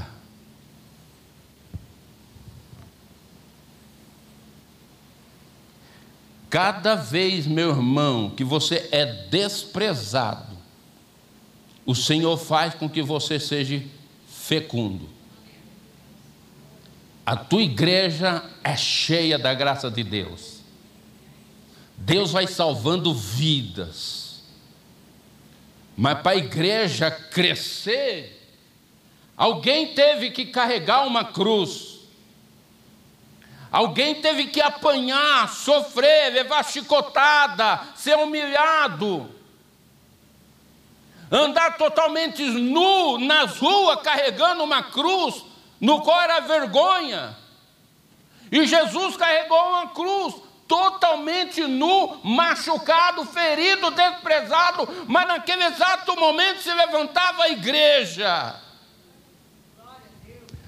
Cada 6.47 6.93
vez, 6.93 7.47
meu 7.47 7.71
irmão, 7.71 8.29
que 8.29 8.43
você 8.43 8.87
é 8.91 9.03
desprezado, 9.31 10.55
o 11.87 11.95
Senhor 11.95 12.37
faz 12.37 12.75
com 12.75 12.87
que 12.87 13.01
você 13.01 13.39
seja 13.39 13.81
fecundo. 14.27 15.09
A 17.25 17.35
tua 17.35 17.63
igreja 17.63 18.47
é 18.63 18.77
cheia 18.77 19.39
da 19.39 19.55
graça 19.55 19.89
de 19.89 20.03
Deus. 20.03 20.54
Deus 21.97 22.31
vai 22.31 22.47
salvando 22.47 23.13
vidas. 23.13 24.43
Mas 25.97 26.21
para 26.21 26.31
a 26.31 26.37
igreja 26.37 27.09
crescer, 27.09 28.53
alguém 29.37 29.93
teve 29.93 30.31
que 30.31 30.45
carregar 30.45 31.07
uma 31.07 31.23
cruz. 31.23 31.95
Alguém 33.71 34.15
teve 34.21 34.47
que 34.47 34.61
apanhar, 34.61 35.49
sofrer, 35.49 36.31
levar 36.31 36.63
chicotada, 36.63 37.81
ser 37.95 38.17
humilhado. 38.17 39.29
Andar 41.31 41.77
totalmente 41.77 42.43
nu 42.43 43.17
nas 43.17 43.57
ruas 43.57 44.01
carregando 44.01 44.63
uma 44.63 44.83
cruz, 44.83 45.43
no 45.79 46.01
qual 46.01 46.21
era 46.21 46.39
vergonha. 46.41 47.35
E 48.51 48.65
Jesus 48.67 49.17
carregou 49.17 49.69
uma 49.69 49.87
cruz 49.87 50.44
totalmente 50.67 51.67
nu, 51.67 52.19
machucado, 52.23 53.25
ferido, 53.25 53.91
desprezado, 53.91 55.05
mas 55.07 55.27
naquele 55.27 55.65
exato 55.65 56.15
momento 56.15 56.61
se 56.61 56.73
levantava 56.73 57.43
a 57.43 57.49
igreja. 57.49 58.61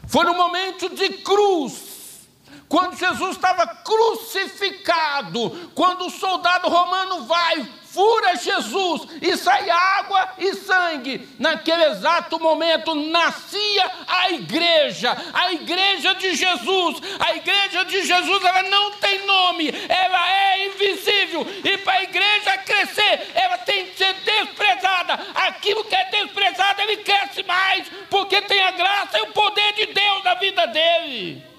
Foi 0.08 0.26
no 0.26 0.34
momento 0.34 0.90
de 0.90 1.10
cruz, 1.18 2.28
quando 2.70 2.98
Jesus 2.98 3.36
estava 3.36 3.66
crucificado, 3.68 5.72
quando 5.74 6.06
o 6.06 6.12
soldado 6.12 6.70
romano 6.70 7.26
vai, 7.26 7.68
fura 7.98 8.36
Jesus 8.36 9.08
e 9.20 9.36
sai 9.36 9.68
água 9.72 10.30
e 10.38 10.54
sangue. 10.54 11.28
Naquele 11.40 11.86
exato 11.86 12.40
momento 12.40 12.94
nascia 12.94 13.92
a 14.08 14.30
igreja, 14.30 15.18
a 15.34 15.52
igreja 15.54 16.14
de 16.14 16.36
Jesus. 16.36 17.02
A 17.20 17.36
igreja 17.36 17.86
de 17.86 18.04
Jesus 18.04 18.46
ela 18.46 18.62
não 18.70 18.92
tem 18.92 19.26
nome, 19.26 19.74
ela 19.90 20.32
é 20.32 20.68
invisível 20.68 21.48
e 21.64 21.78
para 21.80 21.94
a 21.94 22.04
igreja 22.04 22.58
crescer, 22.60 23.32
ela 23.34 23.58
tem 23.58 23.88
que 23.88 23.98
ser 23.98 24.14
desprezada. 24.14 25.20
Aquilo 25.34 25.84
que 25.84 25.96
é 25.96 26.06
desprezado, 26.12 26.82
ele 26.84 26.98
cresce 26.98 27.42
mais, 27.42 27.88
porque 28.12 28.40
tem 28.44 28.62
a 28.62 28.72
graça 28.72 29.18
e 29.18 29.22
o 29.24 29.34
poder 29.34 29.74
de 29.74 29.88
Deus 29.88 30.24
na 30.24 30.36
vida 30.36 30.68
dele. 30.68 31.57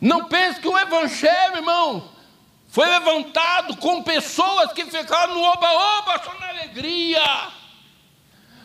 Não 0.00 0.24
pense 0.24 0.60
que 0.60 0.68
o 0.68 0.78
Evangelho, 0.78 1.56
irmão, 1.56 2.10
foi 2.68 2.88
levantado 2.88 3.76
com 3.76 4.02
pessoas 4.02 4.72
que 4.72 4.84
ficaram 4.86 5.34
no 5.34 5.42
oba-oba 5.42 6.22
só 6.24 6.32
na 6.38 6.48
alegria. 6.48 7.50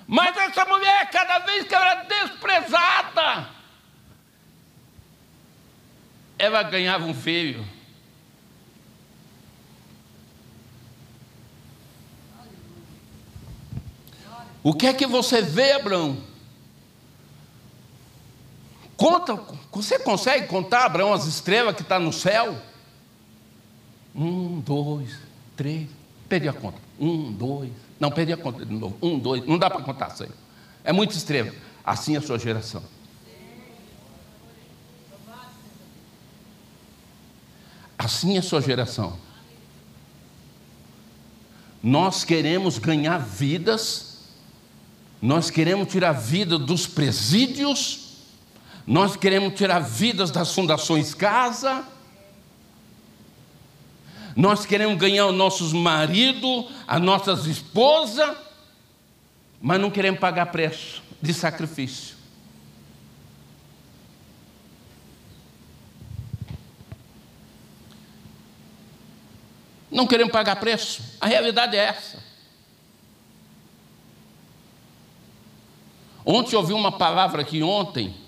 Mas 0.07 0.37
essa 0.37 0.65
mulher, 0.65 1.09
cada 1.09 1.39
vez 1.39 1.67
que 1.67 1.73
ela 1.73 1.91
era 1.91 2.03
desprezada, 2.03 3.49
ela 6.37 6.63
ganhava 6.63 7.05
um 7.05 7.13
filho. 7.13 7.67
O 14.61 14.73
que 14.73 14.87
é 14.87 14.93
que 14.93 15.05
você 15.05 15.41
vê, 15.41 15.73
Abraão? 15.73 16.23
Conta, 18.97 19.35
você 19.81 19.99
consegue 19.99 20.47
contar, 20.47 20.85
Abraão, 20.85 21.13
as 21.13 21.25
estrelas 21.25 21.75
que 21.75 21.81
estão 21.81 21.97
tá 21.97 22.03
no 22.03 22.13
céu? 22.13 22.57
Um, 24.15 24.59
dois, 24.61 25.17
três. 25.55 25.89
Perdi 26.29 26.47
a 26.47 26.53
conta. 26.53 26.77
Um, 26.99 27.31
dois. 27.31 27.71
Não, 27.99 28.09
perdi 28.09 28.31
a 28.31 28.37
conta 28.37 28.65
de 28.65 28.73
novo. 28.73 28.97
Um, 29.01 29.19
dois. 29.19 29.45
Não 29.45 29.57
dá 29.57 29.69
para 29.69 29.81
contar, 29.81 30.11
Senhor. 30.11 30.33
É 30.83 30.93
muita 30.93 31.15
estrela. 31.15 31.51
Assim 31.83 32.15
é 32.15 32.19
a 32.19 32.21
sua 32.21 32.39
geração. 32.39 32.83
Assim 37.97 38.35
é 38.35 38.39
a 38.39 38.43
sua 38.43 38.61
geração. 38.61 39.17
Nós 41.81 42.23
queremos 42.23 42.77
ganhar 42.79 43.17
vidas, 43.17 44.19
nós 45.21 45.49
queremos 45.49 45.91
tirar 45.91 46.09
a 46.09 46.13
vida 46.13 46.57
dos 46.57 46.87
presídios, 46.87 48.04
nós 48.87 49.15
queremos 49.15 49.55
tirar 49.55 49.79
vidas 49.79 50.29
das 50.29 50.53
fundações 50.53 51.13
casa. 51.13 51.83
Nós 54.35 54.65
queremos 54.65 54.97
ganhar 54.97 55.25
os 55.27 55.33
nossos 55.33 55.73
maridos, 55.73 56.65
as 56.87 57.01
nossas 57.01 57.45
esposas, 57.47 58.37
mas 59.59 59.79
não 59.79 59.89
queremos 59.89 60.19
pagar 60.19 60.47
preço 60.47 61.01
de 61.21 61.33
sacrifício. 61.33 62.15
Não 69.89 70.05
queremos 70.05 70.31
pagar 70.31 70.57
preço. 70.57 71.01
A 71.21 71.25
realidade 71.25 71.75
é 71.75 71.85
essa. 71.85 72.21
Ontem 76.25 76.55
eu 76.55 76.59
ouvi 76.59 76.73
uma 76.73 76.91
palavra 76.91 77.41
aqui 77.41 77.63
ontem 77.63 78.24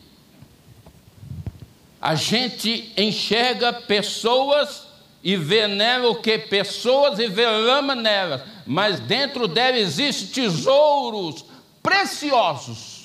a 2.01 2.15
gente 2.15 2.93
enxerga 2.95 3.73
pessoas 3.73 4.88
e 5.23 5.36
vê 5.36 5.67
nela 5.67 6.10
o 6.10 6.21
que? 6.21 6.38
Pessoas 6.38 7.19
e 7.19 7.27
vê 7.27 7.45
lama 7.45 7.95
nelas, 7.95 8.41
mas 8.65 8.99
dentro 8.99 9.47
dela 9.47 9.77
existem 9.77 10.43
tesouros 10.43 11.43
preciosos. 11.81 12.97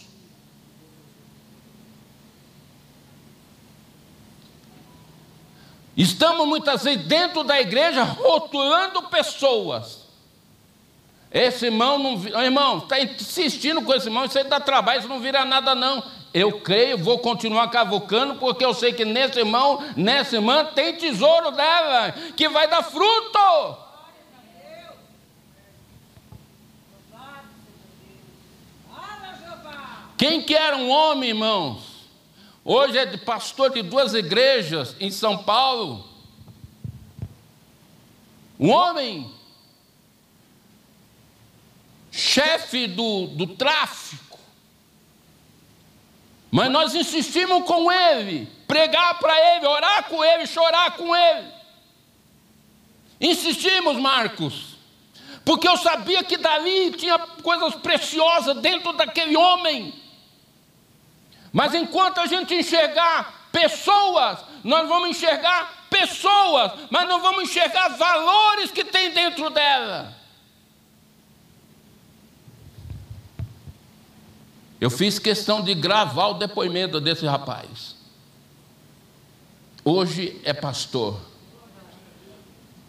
Estamos 5.96 6.46
muitas 6.46 6.84
vezes 6.84 7.04
dentro 7.04 7.44
da 7.44 7.60
igreja 7.60 8.02
rotulando 8.02 9.02
pessoas. 9.04 10.02
Esse 11.30 11.66
irmão 11.66 11.98
não. 11.98 12.42
Irmão, 12.42 12.78
está 12.78 13.00
insistindo 13.00 13.82
com 13.82 13.94
esse 13.94 14.06
irmão, 14.06 14.24
isso 14.24 14.38
aí 14.38 14.44
dá 14.44 14.60
trabalho, 14.60 15.00
isso 15.00 15.08
não 15.08 15.20
vira 15.20 15.44
nada, 15.44 15.74
não. 15.74 16.02
Eu 16.34 16.60
creio, 16.60 16.96
vou 16.96 17.18
continuar 17.18 17.68
cavucando, 17.68 18.36
porque 18.36 18.64
eu 18.64 18.72
sei 18.72 18.92
que 18.92 19.04
nesse 19.04 19.38
irmão, 19.38 19.84
nessa 19.96 20.36
irmã, 20.36 20.64
tem 20.64 20.96
tesouro 20.96 21.50
dela, 21.50 22.12
que 22.36 22.48
vai 22.48 22.66
dar 22.68 22.82
fruto. 22.82 23.76
Quem 30.16 30.40
que 30.40 30.54
era 30.54 30.76
um 30.76 30.88
homem, 30.88 31.30
irmãos? 31.30 31.92
Hoje 32.64 32.96
é 32.96 33.16
pastor 33.16 33.70
de 33.70 33.82
duas 33.82 34.14
igrejas 34.14 34.94
em 35.00 35.10
São 35.10 35.36
Paulo. 35.36 36.08
Um 38.58 38.70
homem, 38.70 39.28
chefe 42.12 42.86
do, 42.86 43.26
do 43.26 43.48
tráfico. 43.48 44.21
Mas 46.54 46.70
nós 46.70 46.94
insistimos 46.94 47.64
com 47.64 47.90
ele, 47.90 48.46
pregar 48.68 49.18
para 49.18 49.56
ele, 49.56 49.66
orar 49.66 50.04
com 50.04 50.22
ele, 50.22 50.46
chorar 50.46 50.90
com 50.98 51.16
ele. 51.16 51.48
Insistimos, 53.18 53.96
Marcos, 53.96 54.76
porque 55.46 55.66
eu 55.66 55.78
sabia 55.78 56.22
que 56.22 56.36
dali 56.36 56.90
tinha 56.90 57.18
coisas 57.18 57.74
preciosas 57.76 58.58
dentro 58.58 58.92
daquele 58.92 59.34
homem. 59.34 59.94
Mas 61.50 61.72
enquanto 61.72 62.20
a 62.20 62.26
gente 62.26 62.54
enxergar 62.54 63.48
pessoas, 63.50 64.44
nós 64.62 64.86
vamos 64.86 65.08
enxergar 65.08 65.86
pessoas, 65.88 66.72
mas 66.90 67.08
não 67.08 67.18
vamos 67.22 67.44
enxergar 67.44 67.88
valores 67.96 68.70
que 68.70 68.84
tem 68.84 69.10
dentro 69.10 69.48
dela. 69.48 70.21
Eu 74.82 74.90
fiz 74.90 75.18
questão 75.18 75.62
de 75.62 75.74
gravar 75.74 76.26
o 76.26 76.34
depoimento 76.34 77.00
desse 77.00 77.24
rapaz. 77.24 77.94
Hoje 79.84 80.40
é 80.42 80.52
pastor. 80.52 81.20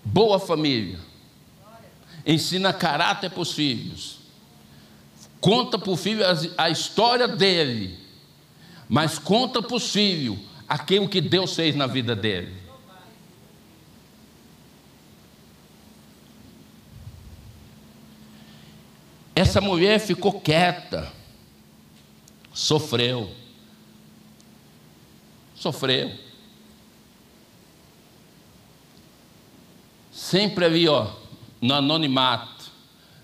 Boa 0.03 0.39
família. 0.39 0.99
Ensina 2.25 2.73
caráter 2.73 3.29
para 3.29 3.41
os 3.41 3.51
filhos. 3.51 4.17
Conta 5.39 5.77
para 5.77 5.91
o 5.91 5.95
filho 5.95 6.23
a 6.57 6.69
história 6.69 7.27
dele 7.27 8.03
mas 8.93 9.17
conta 9.17 9.61
para 9.61 9.75
os 9.75 9.91
filhos 9.91 10.37
aquilo 10.67 11.09
que 11.09 11.19
Deus 11.19 11.55
fez 11.55 11.75
na 11.75 11.87
vida 11.87 12.15
dele. 12.15 12.53
Essa 19.35 19.59
mulher 19.59 19.99
ficou 19.99 20.39
quieta, 20.39 21.11
sofreu, 22.53 23.29
sofreu. 25.55 26.11
Sempre 30.11 30.65
ali, 30.65 30.87
ó, 30.87 31.11
no 31.59 31.73
anonimato. 31.73 32.71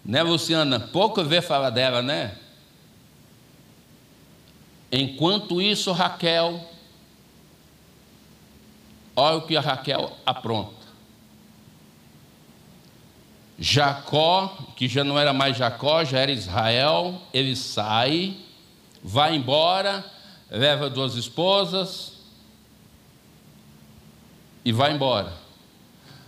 Né, 0.04 0.24
Luciana? 0.24 0.80
Pouco 0.80 1.24
vê 1.24 1.42
falar 1.42 1.70
dela, 1.70 2.02
né? 2.02 2.36
Enquanto 4.92 5.62
isso, 5.62 5.92
Raquel, 5.92 6.68
olha 9.15 9.38
o 9.38 9.42
que 9.44 9.56
a 9.56 9.62
Raquel 9.62 10.18
apronta. 10.26 10.80
Jacó, 13.60 14.58
que 14.76 14.88
já 14.88 15.04
não 15.04 15.20
era 15.20 15.34
mais 15.34 15.58
Jacó, 15.58 16.04
já 16.04 16.20
era 16.20 16.32
Israel, 16.32 17.22
ele 17.34 17.56
sai, 17.56 18.38
vai 19.04 19.36
embora, 19.36 20.04
leva 20.50 20.90
duas 20.90 21.16
esposas 21.16 22.14
e 24.64 24.72
vai 24.72 24.94
embora. 24.94 25.34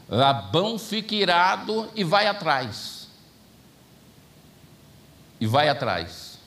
Labão 0.07 0.77
fica 0.77 1.15
irado 1.15 1.89
e 1.95 2.03
vai 2.03 2.27
atrás. 2.27 3.07
E 5.39 5.47
vai 5.47 5.69
atrás. 5.69 6.37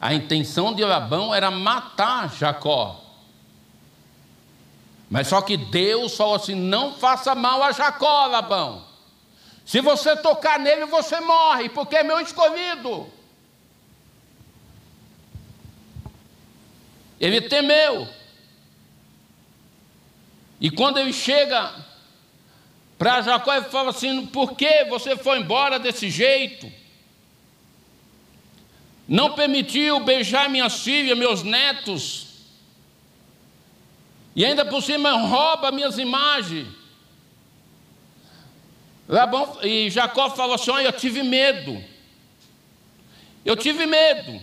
A 0.00 0.12
intenção 0.12 0.74
de 0.74 0.84
Labão 0.84 1.34
era 1.34 1.50
matar 1.50 2.34
Jacó. 2.34 3.00
Mas 5.08 5.28
só 5.28 5.40
que 5.40 5.56
Deus 5.56 6.16
falou 6.16 6.34
assim: 6.34 6.54
não 6.54 6.94
faça 6.94 7.34
mal 7.34 7.62
a 7.62 7.72
Jacó, 7.72 8.26
Labão. 8.26 8.84
Se 9.64 9.80
você 9.80 10.16
tocar 10.16 10.58
nele, 10.58 10.86
você 10.86 11.20
morre, 11.20 11.68
porque 11.68 11.96
é 11.96 12.02
meu 12.02 12.20
escolhido. 12.20 13.06
Ele 17.22 17.40
temeu. 17.40 18.06
E 20.60 20.70
quando 20.70 20.98
ele 20.98 21.14
chega 21.14 21.74
para 22.98 23.22
Jacó, 23.22 23.54
ele 23.54 23.64
fala 23.64 23.88
assim: 23.88 24.26
por 24.26 24.54
que 24.54 24.84
você 24.84 25.16
foi 25.16 25.38
embora 25.38 25.78
desse 25.78 26.10
jeito? 26.10 26.82
não 29.12 29.32
permitiu 29.32 30.00
beijar 30.00 30.48
minhas 30.48 30.82
filhas, 30.82 31.18
meus 31.18 31.42
netos, 31.42 32.28
e 34.34 34.42
ainda 34.42 34.64
por 34.64 34.82
cima 34.82 35.12
rouba 35.12 35.70
minhas 35.70 35.98
imagens. 35.98 36.66
Labão, 39.06 39.58
e 39.62 39.90
Jacó 39.90 40.30
falou 40.30 40.54
assim: 40.54 40.70
Olha, 40.70 40.86
eu 40.86 40.92
tive 40.92 41.22
medo. 41.22 41.84
Eu 43.44 43.54
tive 43.54 43.84
medo. 43.84 44.42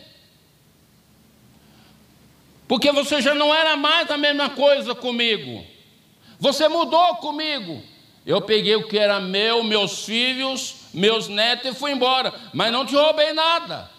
Porque 2.69 2.91
você 2.91 3.19
já 3.19 3.33
não 3.33 3.53
era 3.53 3.75
mais 3.75 4.11
a 4.11 4.15
mesma 4.15 4.51
coisa 4.51 4.93
comigo. 4.93 5.65
Você 6.39 6.67
mudou 6.67 7.15
comigo. 7.15 7.81
Eu 8.23 8.41
peguei 8.41 8.75
o 8.75 8.87
que 8.87 8.95
era 8.95 9.19
meu, 9.19 9.63
meus 9.63 10.05
filhos, 10.05 10.75
meus 10.93 11.27
netos 11.27 11.71
e 11.71 11.73
fui 11.73 11.91
embora. 11.91 12.31
Mas 12.53 12.71
não 12.71 12.85
te 12.85 12.93
roubei 12.93 13.33
nada. 13.33 13.89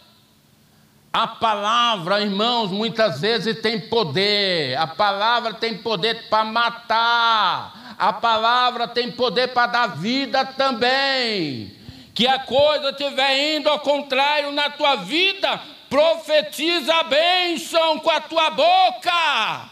A 1.12 1.26
palavra, 1.26 2.20
irmãos, 2.20 2.70
muitas 2.70 3.20
vezes 3.20 3.60
tem 3.60 3.80
poder. 3.80 4.78
A 4.78 4.86
palavra 4.86 5.54
tem 5.54 5.78
poder 5.78 6.28
para 6.28 6.44
matar. 6.44 7.96
A 7.98 8.12
palavra 8.12 8.86
tem 8.86 9.10
poder 9.10 9.48
para 9.48 9.66
dar 9.66 9.86
vida 9.96 10.44
também. 10.44 11.74
Que 12.14 12.28
a 12.28 12.38
coisa 12.38 12.90
estiver 12.90 13.56
indo 13.56 13.68
ao 13.68 13.80
contrário 13.80 14.52
na 14.52 14.70
tua 14.70 14.94
vida, 14.94 15.60
profetiza 15.90 16.94
a 16.94 17.02
bênção 17.02 17.98
com 17.98 18.10
a 18.10 18.20
tua 18.20 18.50
boca. 18.50 19.70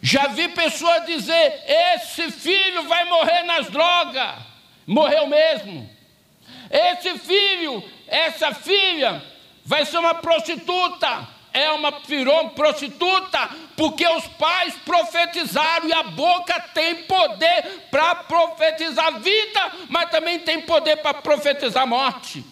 Já 0.00 0.28
vi 0.28 0.48
pessoas 0.50 1.04
dizer: 1.04 1.62
esse 1.66 2.30
filho 2.30 2.84
vai 2.84 3.04
morrer 3.04 3.42
nas 3.42 3.68
drogas. 3.68 4.36
Morreu 4.86 5.26
mesmo. 5.26 5.90
Esse 6.70 7.18
filho, 7.18 7.84
essa 8.06 8.54
filha, 8.54 9.22
vai 9.64 9.84
ser 9.84 9.98
uma 9.98 10.14
prostituta. 10.14 11.28
É 11.52 11.68
uma 11.72 11.90
virou 12.06 12.50
prostituta, 12.50 13.50
porque 13.76 14.06
os 14.06 14.24
pais 14.28 14.72
profetizaram 14.84 15.88
e 15.88 15.92
a 15.92 16.04
boca 16.04 16.60
tem 16.72 17.02
poder 17.02 17.88
para 17.90 18.14
profetizar 18.14 19.18
vida, 19.18 19.72
mas 19.88 20.10
também 20.10 20.38
tem 20.38 20.60
poder 20.60 20.98
para 20.98 21.14
profetizar 21.14 21.84
morte. 21.88 22.44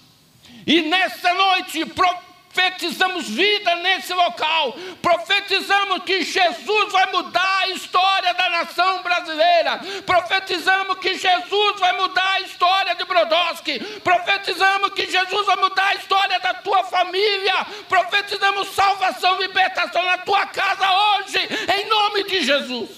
E 0.68 0.82
nessa 0.82 1.32
noite, 1.32 1.82
profetizamos 1.86 3.26
vida 3.26 3.74
nesse 3.76 4.12
local, 4.12 4.74
profetizamos 5.00 6.04
que 6.04 6.22
Jesus 6.22 6.92
vai 6.92 7.10
mudar 7.10 7.58
a 7.60 7.68
história 7.68 8.34
da 8.34 8.50
nação 8.50 9.02
brasileira, 9.02 9.80
profetizamos 10.04 10.98
que 10.98 11.14
Jesus 11.14 11.80
vai 11.80 11.96
mudar 11.96 12.32
a 12.32 12.40
história 12.40 12.94
de 12.94 13.04
Brodowski, 13.06 13.80
profetizamos 14.00 14.90
que 14.92 15.10
Jesus 15.10 15.46
vai 15.46 15.56
mudar 15.56 15.86
a 15.86 15.94
história 15.94 16.38
da 16.38 16.52
tua 16.52 16.84
família, 16.84 17.66
profetizamos 17.88 18.68
salvação, 18.68 19.40
libertação 19.40 20.04
na 20.04 20.18
tua 20.18 20.44
casa 20.48 20.86
hoje, 20.92 21.38
em 21.78 21.88
nome 21.88 22.24
de 22.24 22.42
Jesus. 22.42 22.90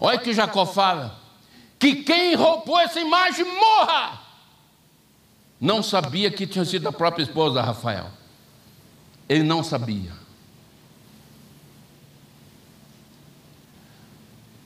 Olha 0.00 0.16
que 0.16 0.32
Jacó 0.32 0.64
fala: 0.64 1.23
que 1.84 1.96
quem 1.96 2.34
roubou 2.34 2.80
essa 2.80 2.98
imagem 2.98 3.44
morra 3.44 4.18
não 5.60 5.82
sabia 5.82 6.30
que 6.30 6.46
tinha 6.46 6.64
sido 6.64 6.88
a 6.88 6.92
própria 6.92 7.22
esposa 7.22 7.60
Rafael. 7.60 8.10
Ele 9.28 9.42
não 9.42 9.62
sabia. 9.62 10.10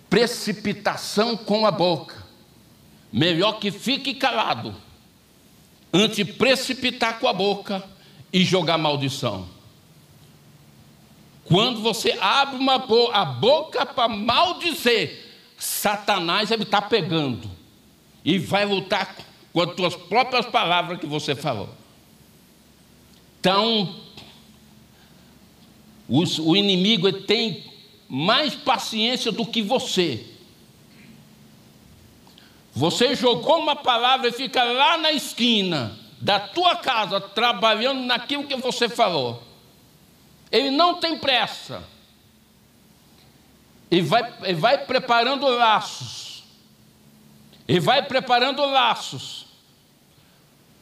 Precipitação 0.09 1.37
com 1.37 1.67
a 1.67 1.73
boca. 1.73 2.25
Melhor 3.13 3.59
que 3.59 3.73
fique 3.73 4.15
calado, 4.15 4.73
antes 5.93 6.19
de 6.19 6.25
precipitar 6.25 7.19
com 7.19 7.27
a 7.27 7.33
boca 7.33 7.83
e 8.33 8.45
jogar 8.45 8.79
maldição. 8.79 9.49
Quando 11.47 11.83
você 11.83 12.17
abre 12.21 12.59
uma 12.59 12.79
bo 12.79 13.11
a 13.13 13.25
boca 13.25 13.85
para 13.85 14.07
maldizer, 14.07 15.28
Satanás 15.59 16.53
ele 16.53 16.63
está 16.63 16.81
pegando 16.81 17.51
e 18.25 18.39
vai 18.39 18.65
lutar 18.65 19.17
com 19.53 19.61
as 19.61 19.75
tuas 19.75 19.97
próprias 19.97 20.47
palavras 20.47 21.01
que 21.01 21.07
você 21.07 21.35
falou. 21.35 21.69
Então, 23.41 23.97
o 26.09 26.57
inimigo 26.57 27.13
tem 27.13 27.65
mais 28.09 28.55
paciência 28.55 29.33
do 29.33 29.45
que 29.45 29.61
você. 29.61 30.25
Você 32.73 33.17
jogou 33.17 33.59
uma 33.59 33.75
palavra 33.75 34.29
e 34.29 34.33
fica 34.33 34.63
lá 34.63 34.97
na 34.97 35.11
esquina, 35.11 35.99
da 36.21 36.39
tua 36.39 36.77
casa 36.77 37.21
trabalhando 37.21 38.03
naquilo 38.03 38.45
que 38.45 38.57
você 38.57 38.89
falou. 38.89 39.43
Ele 40.51 40.71
não 40.71 40.95
tem 41.01 41.19
pressa. 41.19 41.83
Ele 43.91 44.03
vai, 44.03 44.35
ele 44.43 44.55
vai 44.55 44.79
preparando 44.85 45.47
laços. 45.49 46.45
Ele 47.67 47.81
vai 47.81 48.03
preparando 48.03 48.65
laços. 48.65 49.47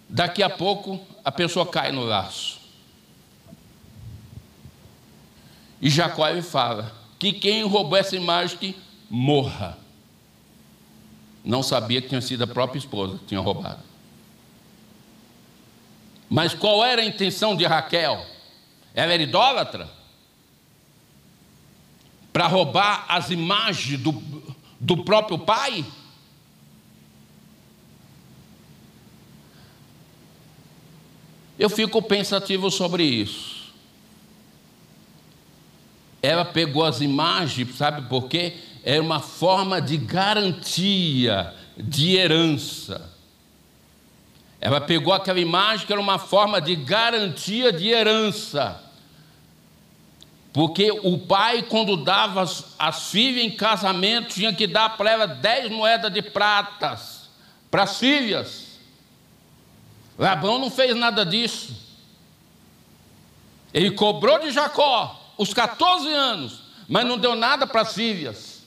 Daqui 0.09 0.43
a 0.43 0.51
pouco 0.51 1.05
a 1.25 1.33
pessoa 1.33 1.67
cai 1.67 1.93
no 1.93 2.05
laço. 2.05 2.61
E 5.81 5.91
Jacó 5.91 6.29
ele 6.29 6.43
fala 6.43 6.93
que 7.19 7.33
quem 7.33 7.65
roubou 7.65 7.99
essa 7.99 8.17
imagem 8.17 8.59
que 8.59 8.77
morra. 9.11 9.79
Não 11.45 11.63
sabia 11.63 12.03
que 12.03 12.09
tinha 12.09 12.21
sido 12.21 12.43
a 12.43 12.47
própria 12.47 12.79
esposa 12.79 13.19
que 13.19 13.27
tinha 13.27 13.41
roubado. 13.41 13.83
Mas 16.29 16.55
qual 16.55 16.85
era 16.85 17.03
a 17.03 17.05
intenção 17.05 17.57
de 17.57 17.65
Raquel? 17.65 18.25
Ela 18.95 19.13
era 19.13 19.23
idólatra? 19.23 19.89
Para 22.37 22.49
roubar 22.49 23.07
as 23.09 23.31
imagens 23.31 23.99
do, 23.99 24.23
do 24.79 24.99
próprio 25.05 25.39
pai? 25.39 25.83
Eu 31.59 31.71
fico 31.71 32.03
pensativo 32.03 32.71
sobre 32.71 33.05
isso. 33.05 33.73
Ela 36.21 36.45
pegou 36.45 36.85
as 36.85 37.01
imagens, 37.01 37.75
sabe 37.75 38.07
por 38.07 38.29
quê? 38.29 38.59
Era 38.85 39.03
uma 39.03 39.21
forma 39.21 39.81
de 39.81 39.97
garantia, 39.97 41.55
de 41.75 42.17
herança. 42.17 43.15
Ela 44.61 44.83
pegou 44.83 45.15
aquela 45.15 45.41
imagem 45.41 45.87
que 45.87 45.93
era 45.95 46.03
uma 46.03 46.19
forma 46.19 46.61
de 46.61 46.77
garantia 46.77 47.73
de 47.73 47.89
herança. 47.89 48.86
Porque 50.57 50.91
o 50.91 51.19
pai, 51.19 51.65
quando 51.65 51.99
dava 51.99 52.41
as, 52.41 52.65
as 52.79 53.11
filhas 53.11 53.45
em 53.45 53.51
casamento, 53.51 54.33
tinha 54.33 54.55
que 54.55 54.67
dar 54.67 54.97
para 54.97 55.11
ela 55.11 55.27
dez 55.27 55.71
moedas 55.71 56.11
de 56.11 56.23
pratas 56.23 57.29
para 57.71 57.83
as 57.83 57.99
filhas. 57.99 58.79
Labão 60.19 60.59
não 60.59 60.71
fez 60.71 60.97
nada 60.97 61.27
disso. 61.27 61.77
Ele 63.75 63.91
cobrou 63.91 64.39
de 64.39 64.51
Jacó 64.51 65.35
os 65.37 65.53
14 65.53 66.11
anos, 66.11 66.63
mas 66.89 67.05
não 67.05 67.19
deu 67.19 67.37
nada 67.37 67.67
para 67.67 67.83
as 67.83 67.93
filhas. 67.93 68.63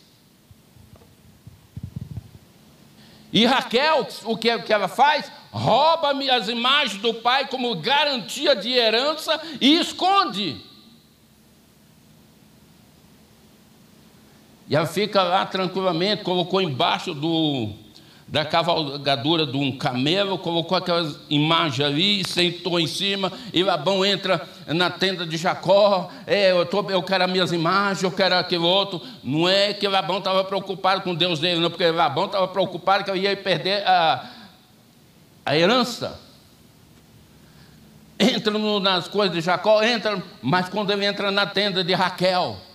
E 3.33 3.47
Raquel, 3.47 4.07
o 4.25 4.37
que, 4.37 4.59
que 4.59 4.71
ela 4.71 4.87
faz? 4.87 5.31
Rouba-me 5.51 6.29
as 6.29 6.49
imagens 6.49 7.01
do 7.01 7.15
pai 7.15 7.47
como 7.47 7.73
garantia 7.77 8.55
de 8.55 8.69
herança 8.69 9.41
e 9.59 9.79
esconde. 9.79 10.68
E 14.69 14.75
ela 14.75 14.85
fica 14.85 15.23
lá 15.23 15.47
tranquilamente, 15.47 16.23
colocou 16.23 16.61
embaixo 16.61 17.11
do, 17.11 17.69
da 18.27 18.45
cavalgadura 18.45 19.47
de 19.47 19.57
um 19.57 19.75
camelo, 19.75 20.37
colocou 20.37 20.77
aquelas 20.77 21.19
imagens 21.27 21.81
ali, 21.81 22.23
sentou 22.23 22.79
em 22.79 22.85
cima, 22.85 23.31
e 23.51 23.63
Labão 23.63 24.05
entra 24.05 24.47
na 24.67 24.91
tenda 24.91 25.25
de 25.25 25.35
Jacó, 25.37 26.11
é, 26.27 26.51
eu, 26.51 26.63
tô, 26.67 26.87
eu 26.91 27.01
quero 27.01 27.23
as 27.23 27.31
minhas 27.31 27.51
imagens, 27.51 28.03
eu 28.03 28.11
quero 28.11 28.35
aquele 28.35 28.63
outro. 28.63 29.01
Não 29.23 29.49
é 29.49 29.73
que 29.73 29.87
Labão 29.87 30.19
estava 30.19 30.43
preocupado 30.43 31.01
com 31.01 31.15
Deus 31.15 31.39
dele, 31.39 31.59
não, 31.59 31.71
porque 31.71 31.89
Labão 31.89 32.25
estava 32.25 32.47
preocupado 32.47 33.03
que 33.03 33.09
eu 33.09 33.15
ia 33.15 33.35
perder 33.35 33.83
a, 33.87 34.29
a 35.43 35.57
herança. 35.57 36.19
Entra 38.19 38.51
no, 38.51 38.79
nas 38.79 39.07
coisas 39.07 39.35
de 39.35 39.41
Jacó, 39.41 39.81
entra, 39.81 40.21
mas 40.43 40.69
quando 40.69 40.91
ele 40.91 41.05
entra 41.05 41.31
na 41.31 41.47
tenda 41.47 41.83
de 41.83 41.93
Raquel, 41.95 42.68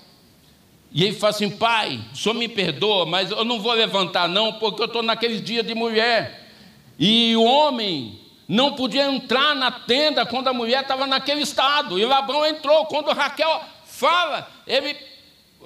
e 0.94 1.02
ele 1.02 1.16
fala 1.16 1.30
assim: 1.30 1.50
pai, 1.50 2.00
o 2.12 2.16
senhor 2.16 2.34
me 2.36 2.48
perdoa, 2.48 3.04
mas 3.04 3.32
eu 3.32 3.44
não 3.44 3.58
vou 3.58 3.72
levantar, 3.72 4.28
não, 4.28 4.52
porque 4.52 4.80
eu 4.80 4.86
estou 4.86 5.02
naqueles 5.02 5.42
dias 5.42 5.66
de 5.66 5.74
mulher. 5.74 6.48
E 6.96 7.34
o 7.34 7.42
homem 7.42 8.20
não 8.46 8.74
podia 8.74 9.06
entrar 9.06 9.56
na 9.56 9.72
tenda 9.72 10.24
quando 10.24 10.46
a 10.46 10.52
mulher 10.52 10.82
estava 10.82 11.04
naquele 11.04 11.40
estado. 11.40 11.98
E 11.98 12.04
Labão 12.04 12.46
entrou. 12.46 12.86
Quando 12.86 13.12
Raquel 13.12 13.60
fala, 13.84 14.48
ele 14.68 14.96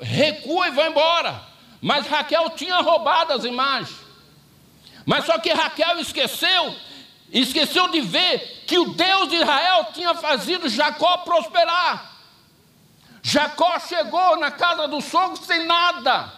recua 0.00 0.68
e 0.68 0.70
vai 0.70 0.88
embora. 0.88 1.42
Mas 1.82 2.06
Raquel 2.06 2.48
tinha 2.50 2.76
roubado 2.76 3.34
as 3.34 3.44
imagens. 3.44 3.94
Mas 5.04 5.26
só 5.26 5.38
que 5.38 5.52
Raquel 5.52 6.00
esqueceu, 6.00 6.74
esqueceu 7.30 7.88
de 7.88 8.00
ver 8.00 8.64
que 8.66 8.78
o 8.78 8.94
Deus 8.94 9.28
de 9.28 9.36
Israel 9.36 9.88
tinha 9.92 10.14
fazido 10.14 10.70
Jacó 10.70 11.18
prosperar. 11.18 12.07
Jacó 13.28 13.78
chegou 13.78 14.38
na 14.38 14.50
casa 14.50 14.88
do 14.88 15.02
sogro 15.02 15.36
sem 15.44 15.66
nada. 15.66 16.32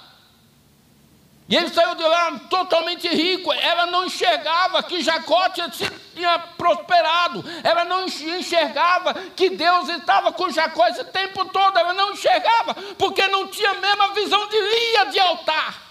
E 1.49 1.57
ele 1.57 1.69
saiu 1.69 1.95
de 1.95 2.03
lá 2.03 2.37
totalmente 2.51 3.07
rico. 3.07 3.53
Ela 3.53 3.87
não 3.87 4.07
enxergava 4.07 4.83
que 4.83 5.01
Jacó 5.01 5.49
tinha, 5.51 5.69
tinha, 5.69 6.39
prosperado. 6.59 7.45
Ela 7.63 7.85
não 7.85 8.07
enxergava 8.07 9.15
que 9.37 9.51
Deus 9.51 9.89
estava 9.89 10.33
com 10.33 10.51
Jacó 10.51 10.85
esse 10.89 11.05
tempo 11.05 11.45
todo. 11.45 11.79
Ela 11.79 11.93
não 11.93 12.13
enxergava, 12.13 12.75
porque 12.99 13.25
não 13.29 13.47
tinha 13.47 13.71
a 13.71 13.75
mesma 13.75 14.09
visão 14.09 14.49
de 14.49 14.61
linha 14.61 15.05
de 15.13 15.21
altar. 15.21 15.83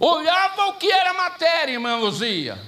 Olhava 0.00 0.68
o 0.68 0.74
que 0.74 0.90
era 0.90 1.12
matéria, 1.12 1.72
irmã 1.72 1.96
Luzia. 1.96 2.58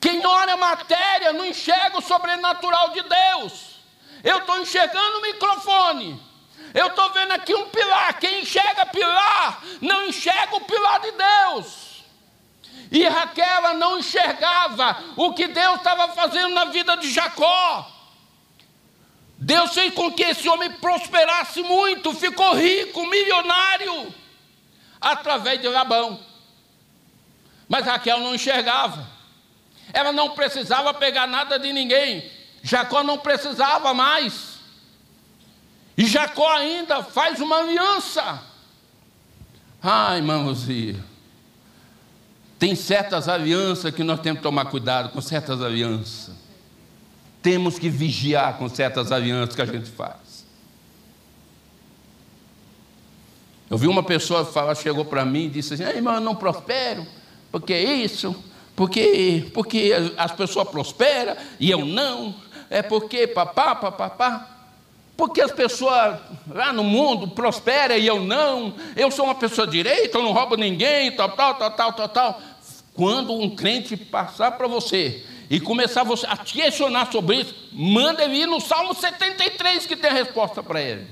Quem 0.00 0.26
olha 0.26 0.54
a 0.54 0.56
matéria 0.56 1.32
não 1.32 1.44
enxerga 1.44 1.98
o 1.98 2.02
sobrenatural 2.02 2.90
de 2.90 3.02
Deus. 3.02 3.75
Eu 4.26 4.38
estou 4.38 4.60
enxergando 4.60 5.18
o 5.18 5.22
microfone. 5.22 6.20
Eu 6.74 6.88
estou 6.88 7.12
vendo 7.12 7.30
aqui 7.30 7.54
um 7.54 7.68
pilar. 7.68 8.18
Quem 8.18 8.42
enxerga 8.42 8.84
pilar, 8.86 9.62
não 9.80 10.08
enxerga 10.08 10.56
o 10.56 10.62
pilar 10.62 10.98
de 11.00 11.12
Deus. 11.12 12.04
E 12.90 13.06
Raquel 13.06 13.74
não 13.74 14.00
enxergava 14.00 15.00
o 15.16 15.32
que 15.32 15.46
Deus 15.46 15.76
estava 15.76 16.08
fazendo 16.08 16.48
na 16.48 16.64
vida 16.64 16.96
de 16.96 17.08
Jacó. 17.08 17.88
Deus 19.38 19.72
fez 19.72 19.94
com 19.94 20.10
que 20.10 20.24
esse 20.24 20.48
homem 20.48 20.72
prosperasse 20.72 21.62
muito, 21.62 22.12
ficou 22.12 22.56
rico, 22.56 23.06
milionário, 23.06 24.12
através 25.00 25.60
de 25.60 25.68
Labão. 25.68 26.20
Mas 27.68 27.86
Raquel 27.86 28.18
não 28.18 28.34
enxergava. 28.34 29.06
Ela 29.92 30.10
não 30.10 30.30
precisava 30.30 30.92
pegar 30.92 31.28
nada 31.28 31.60
de 31.60 31.72
ninguém. 31.72 32.35
Jacó 32.62 33.02
não 33.02 33.18
precisava 33.18 33.94
mais. 33.94 34.56
E 35.96 36.06
Jacó 36.06 36.48
ainda 36.50 37.02
faz 37.02 37.40
uma 37.40 37.58
aliança. 37.58 38.42
Ai, 39.82 40.18
irmãos, 40.18 40.66
tem 42.58 42.74
certas 42.74 43.28
alianças 43.28 43.94
que 43.94 44.02
nós 44.02 44.20
temos 44.20 44.38
que 44.38 44.42
tomar 44.42 44.66
cuidado 44.66 45.10
com 45.10 45.20
certas 45.20 45.62
alianças. 45.62 46.34
Temos 47.42 47.78
que 47.78 47.88
vigiar 47.88 48.58
com 48.58 48.68
certas 48.68 49.12
alianças 49.12 49.54
que 49.54 49.62
a 49.62 49.66
gente 49.66 49.90
faz. 49.90 50.46
Eu 53.68 53.76
vi 53.76 53.86
uma 53.86 54.02
pessoa 54.02 54.44
falar, 54.44 54.74
chegou 54.74 55.04
para 55.04 55.24
mim 55.24 55.46
e 55.46 55.50
disse 55.50 55.74
assim: 55.74 55.82
irmão, 55.84 56.14
eu 56.14 56.20
não 56.20 56.36
prospero, 56.36 57.06
porque 57.50 57.76
isso, 57.76 58.34
porque, 58.74 59.50
porque 59.52 59.92
as 60.16 60.32
pessoas 60.32 60.68
prosperam 60.68 61.36
e 61.58 61.70
eu 61.70 61.84
não 61.84 62.34
é 62.68 62.82
porque 62.82 63.26
papá, 63.26 63.74
papá, 63.74 64.56
porque 65.16 65.40
as 65.40 65.50
pessoas 65.50 66.18
lá 66.46 66.72
no 66.72 66.84
mundo 66.84 67.28
prosperam 67.28 67.96
e 67.96 68.06
eu 68.06 68.20
não, 68.20 68.74
eu 68.94 69.10
sou 69.10 69.24
uma 69.24 69.34
pessoa 69.34 69.66
direita, 69.66 70.18
eu 70.18 70.22
não 70.22 70.32
roubo 70.32 70.56
ninguém, 70.56 71.10
tal, 71.12 71.30
tal, 71.30 71.54
tal, 71.54 71.70
tal, 71.70 71.92
tal, 71.92 72.08
tal. 72.08 72.42
Quando 72.92 73.32
um 73.32 73.54
crente 73.54 73.96
passar 73.96 74.52
para 74.52 74.66
você 74.66 75.24
e 75.48 75.58
começar 75.58 76.02
você 76.02 76.26
a 76.26 76.36
questionar 76.36 77.10
sobre 77.10 77.40
isso, 77.40 77.54
manda 77.72 78.24
ele 78.24 78.42
ir 78.42 78.46
no 78.46 78.60
Salmo 78.60 78.94
73 78.94 79.86
que 79.86 79.96
tem 79.96 80.10
a 80.10 80.14
resposta 80.14 80.62
para 80.62 80.82
ele. 80.82 81.06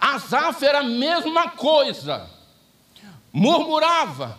Asaf 0.00 0.64
era 0.64 0.80
a 0.80 0.84
mesma 0.84 1.50
coisa, 1.50 2.28
murmurava, 3.32 4.38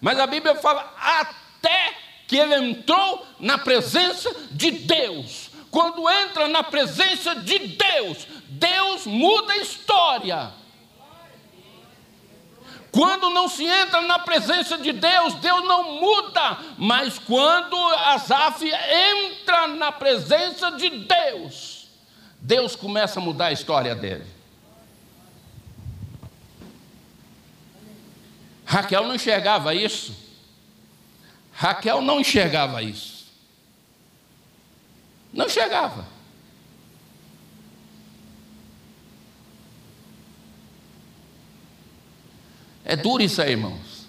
mas 0.00 0.20
a 0.20 0.26
Bíblia 0.26 0.54
fala 0.54 0.94
até 0.96 1.97
que 2.28 2.36
ele 2.36 2.54
entrou 2.54 3.26
na 3.40 3.56
presença 3.56 4.30
de 4.52 4.70
Deus. 4.70 5.48
Quando 5.70 6.08
entra 6.08 6.46
na 6.46 6.62
presença 6.62 7.34
de 7.34 7.58
Deus, 7.58 8.26
Deus 8.50 9.06
muda 9.06 9.54
a 9.54 9.56
história. 9.56 10.50
Quando 12.92 13.30
não 13.30 13.48
se 13.48 13.64
entra 13.64 14.02
na 14.02 14.18
presença 14.18 14.76
de 14.76 14.92
Deus, 14.92 15.34
Deus 15.34 15.64
não 15.64 16.00
muda. 16.00 16.58
Mas 16.76 17.18
quando 17.18 17.76
Asaf 17.76 18.62
entra 18.62 19.68
na 19.68 19.90
presença 19.90 20.72
de 20.72 20.90
Deus, 20.90 21.88
Deus 22.40 22.76
começa 22.76 23.20
a 23.20 23.22
mudar 23.22 23.46
a 23.46 23.52
história 23.52 23.94
dele. 23.94 24.26
Raquel 28.66 29.06
não 29.06 29.14
enxergava 29.14 29.74
isso. 29.74 30.27
Raquel 31.58 32.00
não 32.00 32.20
enxergava 32.20 32.80
isso. 32.84 33.26
Não 35.32 35.46
enxergava. 35.46 36.06
É 42.84 42.94
duro 42.94 43.24
isso 43.24 43.42
aí, 43.42 43.50
irmãos. 43.50 44.06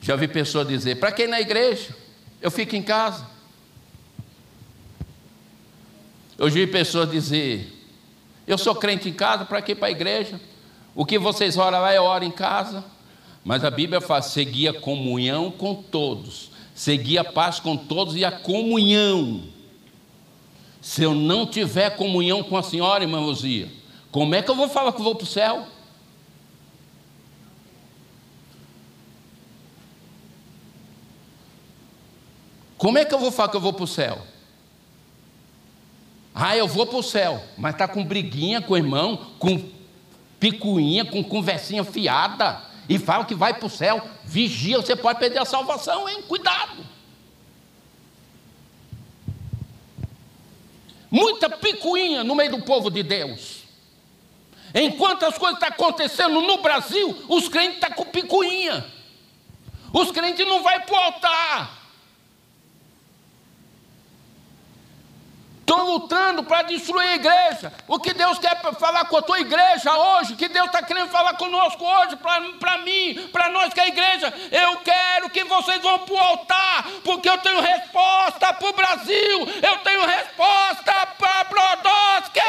Já 0.00 0.16
vi 0.16 0.26
pessoa 0.26 0.64
dizer: 0.64 0.98
para 0.98 1.12
quem 1.12 1.26
na 1.26 1.38
igreja? 1.38 1.94
Eu 2.40 2.50
fico 2.50 2.74
em 2.74 2.82
casa. 2.82 3.28
Eu 6.38 6.48
vi 6.48 6.66
pessoas 6.66 7.10
dizer: 7.10 7.70
eu 8.46 8.56
sou 8.56 8.74
crente 8.74 9.10
em 9.10 9.12
casa, 9.12 9.44
para 9.44 9.60
que 9.60 9.74
para 9.74 9.88
a 9.88 9.90
igreja? 9.90 10.40
O 10.94 11.04
que 11.04 11.18
vocês 11.18 11.58
oram 11.58 11.82
lá, 11.82 11.94
eu 11.94 12.04
oro 12.04 12.24
em 12.24 12.30
casa. 12.30 12.82
Mas 13.44 13.64
a 13.64 13.70
Bíblia 13.70 14.00
fala: 14.00 14.22
seguir 14.22 14.68
a 14.68 14.80
comunhão 14.80 15.50
com 15.50 15.74
todos, 15.74 16.50
seguir 16.74 17.18
a 17.18 17.24
paz 17.24 17.58
com 17.58 17.76
todos 17.76 18.16
e 18.16 18.24
a 18.24 18.32
comunhão. 18.32 19.42
Se 20.80 21.02
eu 21.02 21.14
não 21.14 21.46
tiver 21.46 21.96
comunhão 21.96 22.42
com 22.42 22.56
a 22.56 22.62
senhora, 22.62 23.04
irmã 23.04 23.20
Rosia, 23.20 23.70
como 24.10 24.34
é 24.34 24.42
que 24.42 24.50
eu 24.50 24.56
vou 24.56 24.68
falar 24.68 24.92
que 24.92 25.00
eu 25.00 25.04
vou 25.04 25.14
para 25.14 25.24
o 25.24 25.26
céu? 25.26 25.66
Como 32.78 32.96
é 32.96 33.04
que 33.04 33.14
eu 33.14 33.18
vou 33.18 33.30
falar 33.30 33.50
que 33.50 33.56
eu 33.56 33.60
vou 33.60 33.74
para 33.74 33.84
o 33.84 33.86
céu? 33.86 34.26
Ah, 36.34 36.56
eu 36.56 36.66
vou 36.66 36.86
para 36.86 36.96
o 36.96 37.02
céu, 37.02 37.44
mas 37.58 37.74
está 37.74 37.86
com 37.86 38.02
briguinha 38.02 38.62
com 38.62 38.72
o 38.72 38.76
irmão, 38.76 39.26
com 39.38 39.62
picuinha, 40.38 41.04
com 41.04 41.22
conversinha 41.22 41.84
fiada, 41.84 42.69
e 42.90 42.98
fala 42.98 43.24
que 43.24 43.36
vai 43.36 43.54
para 43.54 43.66
o 43.66 43.70
céu. 43.70 44.02
Vigia, 44.24 44.76
você 44.76 44.96
pode 44.96 45.20
perder 45.20 45.38
a 45.38 45.44
salvação, 45.44 46.08
hein? 46.08 46.22
Cuidado. 46.22 46.84
Muita 51.08 51.48
picuinha 51.48 52.24
no 52.24 52.34
meio 52.34 52.50
do 52.50 52.62
povo 52.62 52.90
de 52.90 53.04
Deus. 53.04 53.62
Enquanto 54.74 55.24
as 55.24 55.38
coisas 55.38 55.62
estão 55.62 55.68
acontecendo 55.68 56.40
no 56.40 56.58
Brasil, 56.58 57.16
os 57.28 57.48
crentes 57.48 57.76
estão 57.76 57.92
com 57.92 58.06
picuinha. 58.06 58.84
Os 59.92 60.10
crentes 60.10 60.44
não 60.44 60.60
vão 60.60 60.80
para 60.80 60.92
o 60.92 60.96
altar. 60.96 61.79
Estão 65.70 65.86
lutando 65.86 66.42
para 66.42 66.62
destruir 66.62 67.10
a 67.10 67.14
igreja. 67.14 67.72
O 67.86 68.00
que 68.00 68.12
Deus 68.12 68.40
quer 68.40 68.60
falar 68.74 69.04
com 69.04 69.18
a 69.18 69.22
tua 69.22 69.38
igreja 69.38 69.96
hoje, 69.96 70.32
o 70.32 70.36
que 70.36 70.48
Deus 70.48 70.66
está 70.66 70.82
querendo 70.82 71.08
falar 71.10 71.34
conosco 71.34 71.84
hoje, 71.84 72.16
para 72.16 72.78
mim, 72.78 73.28
para 73.30 73.50
nós 73.50 73.72
que 73.72 73.78
é 73.78 73.84
a 73.84 73.86
igreja, 73.86 74.34
eu 74.50 74.78
quero 74.78 75.30
que 75.30 75.44
vocês 75.44 75.80
vão 75.80 76.00
para 76.00 76.12
o 76.12 76.18
altar, 76.18 76.86
porque 77.04 77.28
eu 77.28 77.38
tenho 77.38 77.60
resposta 77.60 78.52
para 78.52 78.68
o 78.68 78.72
Brasil, 78.72 79.48
eu 79.62 79.78
tenho 79.84 80.04
resposta 80.06 81.06
para 81.16 81.44
Brodowski. 81.44 82.40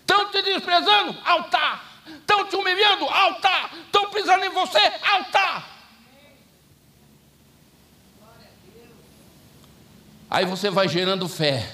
Estão 0.00 0.30
te 0.30 0.42
desprezando? 0.42 1.16
Altar. 1.24 1.84
Estão 2.06 2.44
te 2.44 2.54
humilhando? 2.54 3.06
Altar. 3.06 3.70
Estão 3.86 4.10
pisando 4.10 4.44
em 4.44 4.50
você? 4.50 4.92
Altar. 5.10 5.75
Aí 10.28 10.44
você 10.44 10.70
vai 10.70 10.88
gerando 10.88 11.28
fé, 11.28 11.72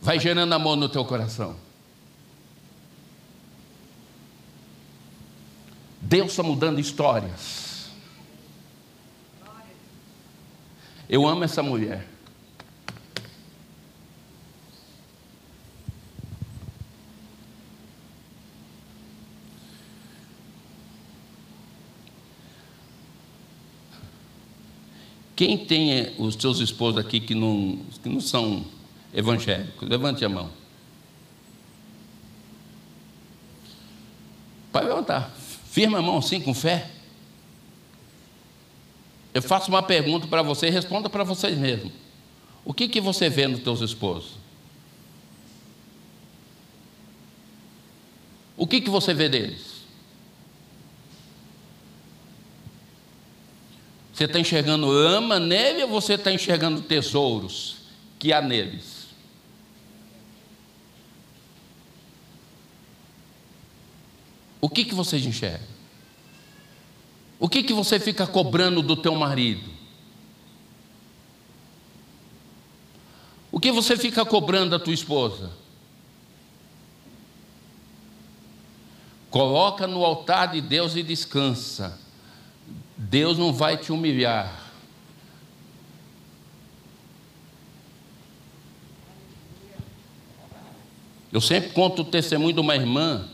vai 0.00 0.18
gerando 0.18 0.52
amor 0.52 0.76
no 0.76 0.88
teu 0.88 1.04
coração. 1.04 1.56
Deus 6.00 6.30
está 6.30 6.42
mudando 6.42 6.80
histórias. 6.80 7.90
Eu 11.08 11.26
amo 11.26 11.44
essa 11.44 11.62
mulher. 11.62 12.06
Quem 25.40 25.56
tem 25.56 26.12
os 26.18 26.34
seus 26.34 26.58
esposos 26.58 26.98
aqui 26.98 27.18
que 27.18 27.34
não, 27.34 27.78
que 28.02 28.10
não 28.10 28.20
são 28.20 28.62
evangélicos? 29.10 29.88
Levante 29.88 30.22
a 30.22 30.28
mão. 30.28 30.50
Pode 34.70 34.86
levantar. 34.86 35.34
Firma 35.70 36.00
a 36.00 36.02
mão 36.02 36.18
assim 36.18 36.42
com 36.42 36.52
fé. 36.52 36.90
Eu 39.32 39.40
faço 39.40 39.70
uma 39.70 39.82
pergunta 39.82 40.26
para 40.26 40.42
você 40.42 40.66
e 40.66 40.70
responda 40.70 41.08
para 41.08 41.24
vocês 41.24 41.56
mesmos. 41.56 41.90
O 42.62 42.74
que, 42.74 42.86
que 42.86 43.00
você 43.00 43.30
vê 43.30 43.48
nos 43.48 43.60
teus 43.60 43.80
esposos? 43.80 44.32
O 48.58 48.66
que, 48.66 48.82
que 48.82 48.90
você 48.90 49.14
vê 49.14 49.26
deles? 49.26 49.79
Você 54.20 54.26
está 54.26 54.38
enxergando 54.38 54.90
ama 54.90 55.40
nele 55.40 55.82
ou 55.82 55.88
você 55.88 56.12
está 56.12 56.30
enxergando 56.30 56.82
tesouros 56.82 57.76
que 58.18 58.34
há 58.34 58.42
neles? 58.42 59.06
O 64.60 64.68
que, 64.68 64.84
que 64.84 64.94
você 64.94 65.16
enxerga? 65.16 65.66
O 67.38 67.48
que, 67.48 67.62
que 67.62 67.72
você 67.72 67.98
fica 67.98 68.26
cobrando 68.26 68.82
do 68.82 68.94
teu 68.94 69.14
marido? 69.14 69.70
O 73.50 73.58
que 73.58 73.72
você 73.72 73.96
fica 73.96 74.22
cobrando 74.22 74.72
da 74.72 74.78
tua 74.78 74.92
esposa? 74.92 75.50
Coloca 79.30 79.86
no 79.86 80.04
altar 80.04 80.52
de 80.52 80.60
Deus 80.60 80.94
e 80.94 81.02
descansa. 81.02 82.09
Deus 83.10 83.36
não 83.36 83.52
vai 83.52 83.76
te 83.76 83.90
humilhar. 83.90 84.70
Eu 91.32 91.40
sempre 91.40 91.70
conto 91.70 92.02
o 92.02 92.04
testemunho 92.04 92.52
de 92.52 92.60
uma 92.60 92.76
irmã. 92.76 93.28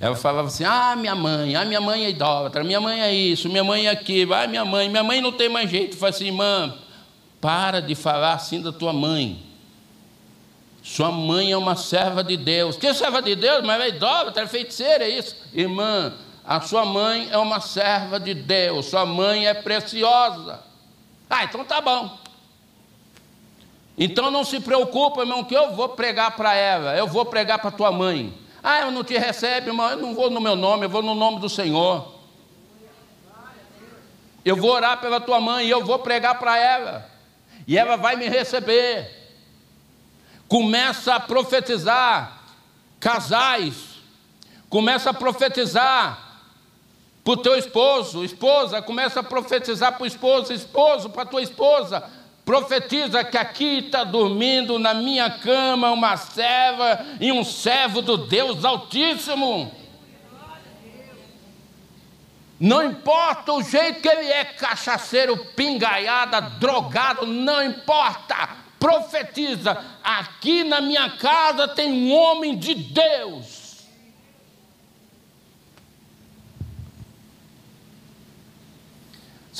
Ela 0.00 0.16
falava 0.16 0.48
assim: 0.48 0.64
Ah, 0.64 0.96
minha 0.96 1.14
mãe, 1.14 1.54
ah, 1.54 1.64
minha 1.64 1.80
mãe 1.80 2.04
é 2.04 2.10
idólatra, 2.10 2.64
minha 2.64 2.80
mãe 2.80 3.00
é 3.00 3.14
isso, 3.14 3.48
minha 3.48 3.62
mãe 3.62 3.86
é 3.86 3.90
aquilo, 3.90 4.34
ah, 4.34 4.48
minha 4.48 4.64
mãe, 4.64 4.88
minha 4.88 5.04
mãe 5.04 5.20
não 5.20 5.30
tem 5.30 5.48
mais 5.48 5.70
jeito. 5.70 5.94
Eu 5.94 5.98
falei 5.98 6.14
assim, 6.14 6.26
irmã, 6.26 6.74
para 7.40 7.80
de 7.80 7.94
falar 7.94 8.34
assim 8.34 8.60
da 8.60 8.72
tua 8.72 8.92
mãe. 8.92 9.40
Sua 10.82 11.12
mãe 11.12 11.52
é 11.52 11.56
uma 11.56 11.76
serva 11.76 12.24
de 12.24 12.36
Deus. 12.36 12.76
Que 12.76 12.92
serva 12.92 13.22
de 13.22 13.36
Deus? 13.36 13.62
Mas 13.62 13.80
é 13.82 13.88
idólatra, 13.90 14.42
é 14.42 14.46
feiticeira, 14.48 15.04
é 15.04 15.10
isso. 15.10 15.36
Irmã, 15.54 16.12
a 16.50 16.60
sua 16.60 16.84
mãe 16.84 17.28
é 17.30 17.38
uma 17.38 17.60
serva 17.60 18.18
de 18.18 18.34
Deus, 18.34 18.86
sua 18.86 19.06
mãe 19.06 19.46
é 19.46 19.54
preciosa. 19.54 20.60
Ah, 21.30 21.44
então 21.44 21.64
tá 21.64 21.80
bom. 21.80 22.18
Então 23.96 24.32
não 24.32 24.42
se 24.42 24.58
preocupa, 24.58 25.20
irmão, 25.20 25.44
que 25.44 25.54
eu 25.54 25.76
vou 25.76 25.90
pregar 25.90 26.32
para 26.32 26.52
ela, 26.52 26.96
eu 26.96 27.06
vou 27.06 27.24
pregar 27.24 27.60
para 27.60 27.70
tua 27.70 27.92
mãe. 27.92 28.36
Ah, 28.60 28.80
eu 28.80 28.90
não 28.90 29.04
te 29.04 29.16
recebe, 29.16 29.68
irmão, 29.68 29.90
eu 29.90 29.98
não 29.98 30.12
vou 30.12 30.28
no 30.28 30.40
meu 30.40 30.56
nome, 30.56 30.86
eu 30.86 30.90
vou 30.90 31.04
no 31.04 31.14
nome 31.14 31.38
do 31.38 31.48
Senhor. 31.48 32.16
Eu 34.44 34.56
vou 34.56 34.72
orar 34.72 35.00
pela 35.00 35.20
tua 35.20 35.40
mãe 35.40 35.68
e 35.68 35.70
eu 35.70 35.84
vou 35.84 36.00
pregar 36.00 36.36
para 36.40 36.58
ela. 36.58 37.08
E 37.64 37.78
ela 37.78 37.94
vai 37.94 38.16
me 38.16 38.28
receber. 38.28 39.08
Começa 40.48 41.14
a 41.14 41.20
profetizar 41.20 42.42
casais. 42.98 44.00
Começa 44.68 45.10
a 45.10 45.14
profetizar 45.14 46.29
para 47.30 47.38
o 47.38 47.42
teu 47.42 47.56
esposo, 47.56 48.24
esposa, 48.24 48.82
começa 48.82 49.20
a 49.20 49.22
profetizar 49.22 49.92
para 49.92 50.02
o 50.02 50.06
esposo, 50.06 50.52
esposo, 50.52 51.10
para 51.10 51.22
a 51.22 51.26
tua 51.26 51.40
esposa, 51.40 52.02
profetiza 52.44 53.22
que 53.22 53.38
aqui 53.38 53.78
está 53.86 54.02
dormindo 54.02 54.80
na 54.80 54.94
minha 54.94 55.30
cama 55.30 55.92
uma 55.92 56.16
serva 56.16 57.06
e 57.20 57.30
um 57.30 57.44
servo 57.44 58.02
do 58.02 58.16
Deus 58.16 58.64
Altíssimo. 58.64 59.70
Não 62.58 62.84
importa 62.84 63.52
o 63.52 63.62
jeito 63.62 64.00
que 64.00 64.08
ele 64.08 64.26
é, 64.26 64.44
cachaceiro, 64.44 65.36
pingaiada, 65.54 66.40
drogado, 66.40 67.26
não 67.26 67.64
importa. 67.64 68.56
Profetiza: 68.78 69.78
aqui 70.02 70.64
na 70.64 70.80
minha 70.80 71.10
casa 71.10 71.68
tem 71.68 71.92
um 71.92 72.12
homem 72.12 72.58
de 72.58 72.74
Deus 72.74 73.59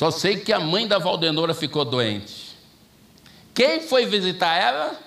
Só 0.01 0.09
sei 0.09 0.37
que 0.37 0.51
a 0.51 0.59
mãe 0.59 0.87
da 0.87 0.97
Valdenora 0.97 1.53
ficou 1.53 1.85
doente. 1.85 2.57
Quem 3.53 3.81
foi 3.81 4.07
visitar 4.07 4.59
ela? 4.59 4.99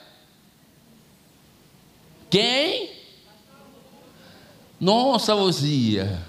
Quem? 2.30 2.92
Nossa, 4.80 5.34
Luzia. 5.34 6.22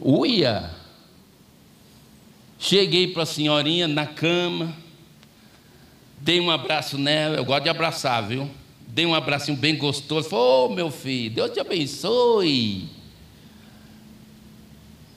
Uia! 0.00 0.68
Cheguei 2.58 3.06
para 3.12 3.22
a 3.22 3.26
senhorinha 3.26 3.86
na 3.86 4.08
cama, 4.08 4.74
dei 6.18 6.40
um 6.40 6.50
abraço 6.50 6.98
nela, 6.98 7.36
eu 7.36 7.44
gosto 7.44 7.62
de 7.62 7.68
abraçar, 7.68 8.26
viu? 8.26 8.50
Dei 8.88 9.06
um 9.06 9.14
abracinho 9.14 9.56
bem 9.56 9.78
gostoso. 9.78 10.28
Falei, 10.28 10.44
ô 10.44 10.64
oh, 10.64 10.68
meu 10.70 10.90
filho, 10.90 11.32
Deus 11.32 11.52
te 11.52 11.60
abençoe. 11.60 13.03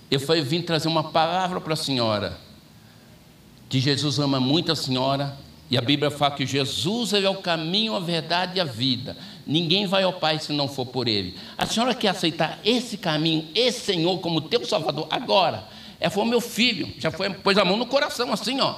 Eu 0.10 0.20
falei, 0.20 0.42
vim 0.42 0.62
trazer 0.62 0.88
uma 0.88 1.04
palavra 1.04 1.60
para 1.60 1.74
a 1.74 1.78
senhora. 1.78 2.38
Que 3.70 3.80
Jesus 3.80 4.20
ama 4.20 4.40
muito 4.40 4.72
a 4.72 4.76
senhora. 4.76 5.38
E 5.70 5.78
a 5.78 5.82
Bíblia 5.82 6.10
fala 6.10 6.36
que 6.36 6.46
Jesus 6.46 7.14
é 7.14 7.30
o 7.30 7.36
caminho, 7.36 7.94
a 7.94 8.00
verdade 8.00 8.58
e 8.58 8.62
a 8.62 8.64
vida. 8.64 9.18
Ninguém 9.46 9.86
vai 9.86 10.04
ao 10.04 10.14
Pai 10.14 10.40
se 10.40 10.54
não 10.54 10.68
for 10.68 10.86
por 10.86 11.10
Ele. 11.10 11.36
A 11.58 11.66
senhora 11.66 11.94
quer 11.94 12.10
aceitar 12.10 12.58
esse 12.64 12.98
caminho, 12.98 13.50
esse 13.54 13.82
Senhor 13.82 14.18
como 14.20 14.40
teu 14.40 14.66
Salvador 14.66 15.08
agora? 15.10 15.68
É, 16.00 16.10
foi 16.10 16.26
meu 16.26 16.40
filho, 16.40 16.94
já 16.98 17.12
foi, 17.12 17.30
pôs 17.32 17.58
a 17.58 17.66
mão 17.66 17.76
no 17.76 17.86
coração 17.86 18.32
assim, 18.32 18.62
ó. 18.62 18.76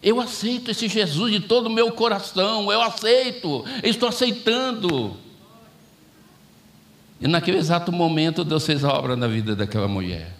Eu 0.00 0.20
aceito 0.20 0.70
esse 0.70 0.86
Jesus 0.86 1.32
de 1.32 1.40
todo 1.40 1.66
o 1.66 1.70
meu 1.70 1.90
coração, 1.90 2.70
eu 2.70 2.80
aceito, 2.80 3.64
eu 3.82 3.90
estou 3.90 4.08
aceitando. 4.08 5.16
E 7.20 7.26
naquele 7.26 7.58
exato 7.58 7.90
momento 7.90 8.44
Deus 8.44 8.64
fez 8.64 8.84
a 8.84 8.92
obra 8.92 9.16
na 9.16 9.26
vida 9.26 9.56
daquela 9.56 9.88
mulher. 9.88 10.34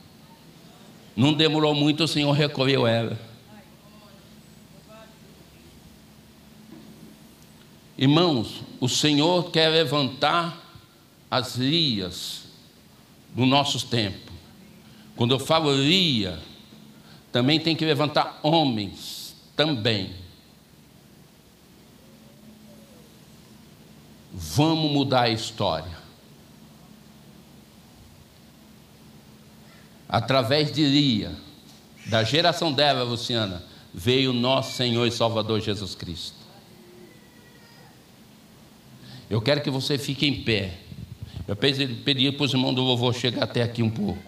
Não 1.16 1.32
demorou 1.32 1.74
muito, 1.74 2.04
o 2.04 2.08
Senhor 2.08 2.30
recolheu 2.32 2.86
ela. 2.86 3.18
Irmãos, 7.96 8.62
o 8.78 8.88
Senhor 8.88 9.50
quer 9.50 9.68
levantar 9.68 10.56
as 11.28 11.56
lias 11.56 12.44
do 13.34 13.44
nosso 13.44 13.86
tempo. 13.88 14.30
Quando 15.16 15.34
eu 15.34 15.40
falo 15.40 15.74
lia, 15.74 16.38
também 17.32 17.58
tem 17.58 17.74
que 17.74 17.84
levantar 17.84 18.38
homens 18.40 19.34
também. 19.56 20.12
Vamos 24.32 24.92
mudar 24.92 25.22
a 25.22 25.30
história. 25.30 25.97
Através 30.08 30.72
de 30.72 30.84
Lia, 30.84 31.32
da 32.06 32.24
geração 32.24 32.72
dela, 32.72 33.02
Luciana, 33.02 33.62
veio 33.92 34.32
nosso 34.32 34.74
Senhor 34.74 35.06
e 35.06 35.12
Salvador 35.12 35.60
Jesus 35.60 35.94
Cristo. 35.94 36.36
Eu 39.28 39.42
quero 39.42 39.60
que 39.60 39.70
você 39.70 39.98
fique 39.98 40.26
em 40.26 40.42
pé. 40.42 40.78
Eu 41.46 41.54
pedi 41.54 42.32
para 42.32 42.44
os 42.44 42.52
irmãos 42.52 42.74
do 42.74 42.82
louvor 42.82 43.14
chegar 43.14 43.44
até 43.44 43.62
aqui 43.62 43.82
um 43.82 43.90
pouco. 43.90 44.27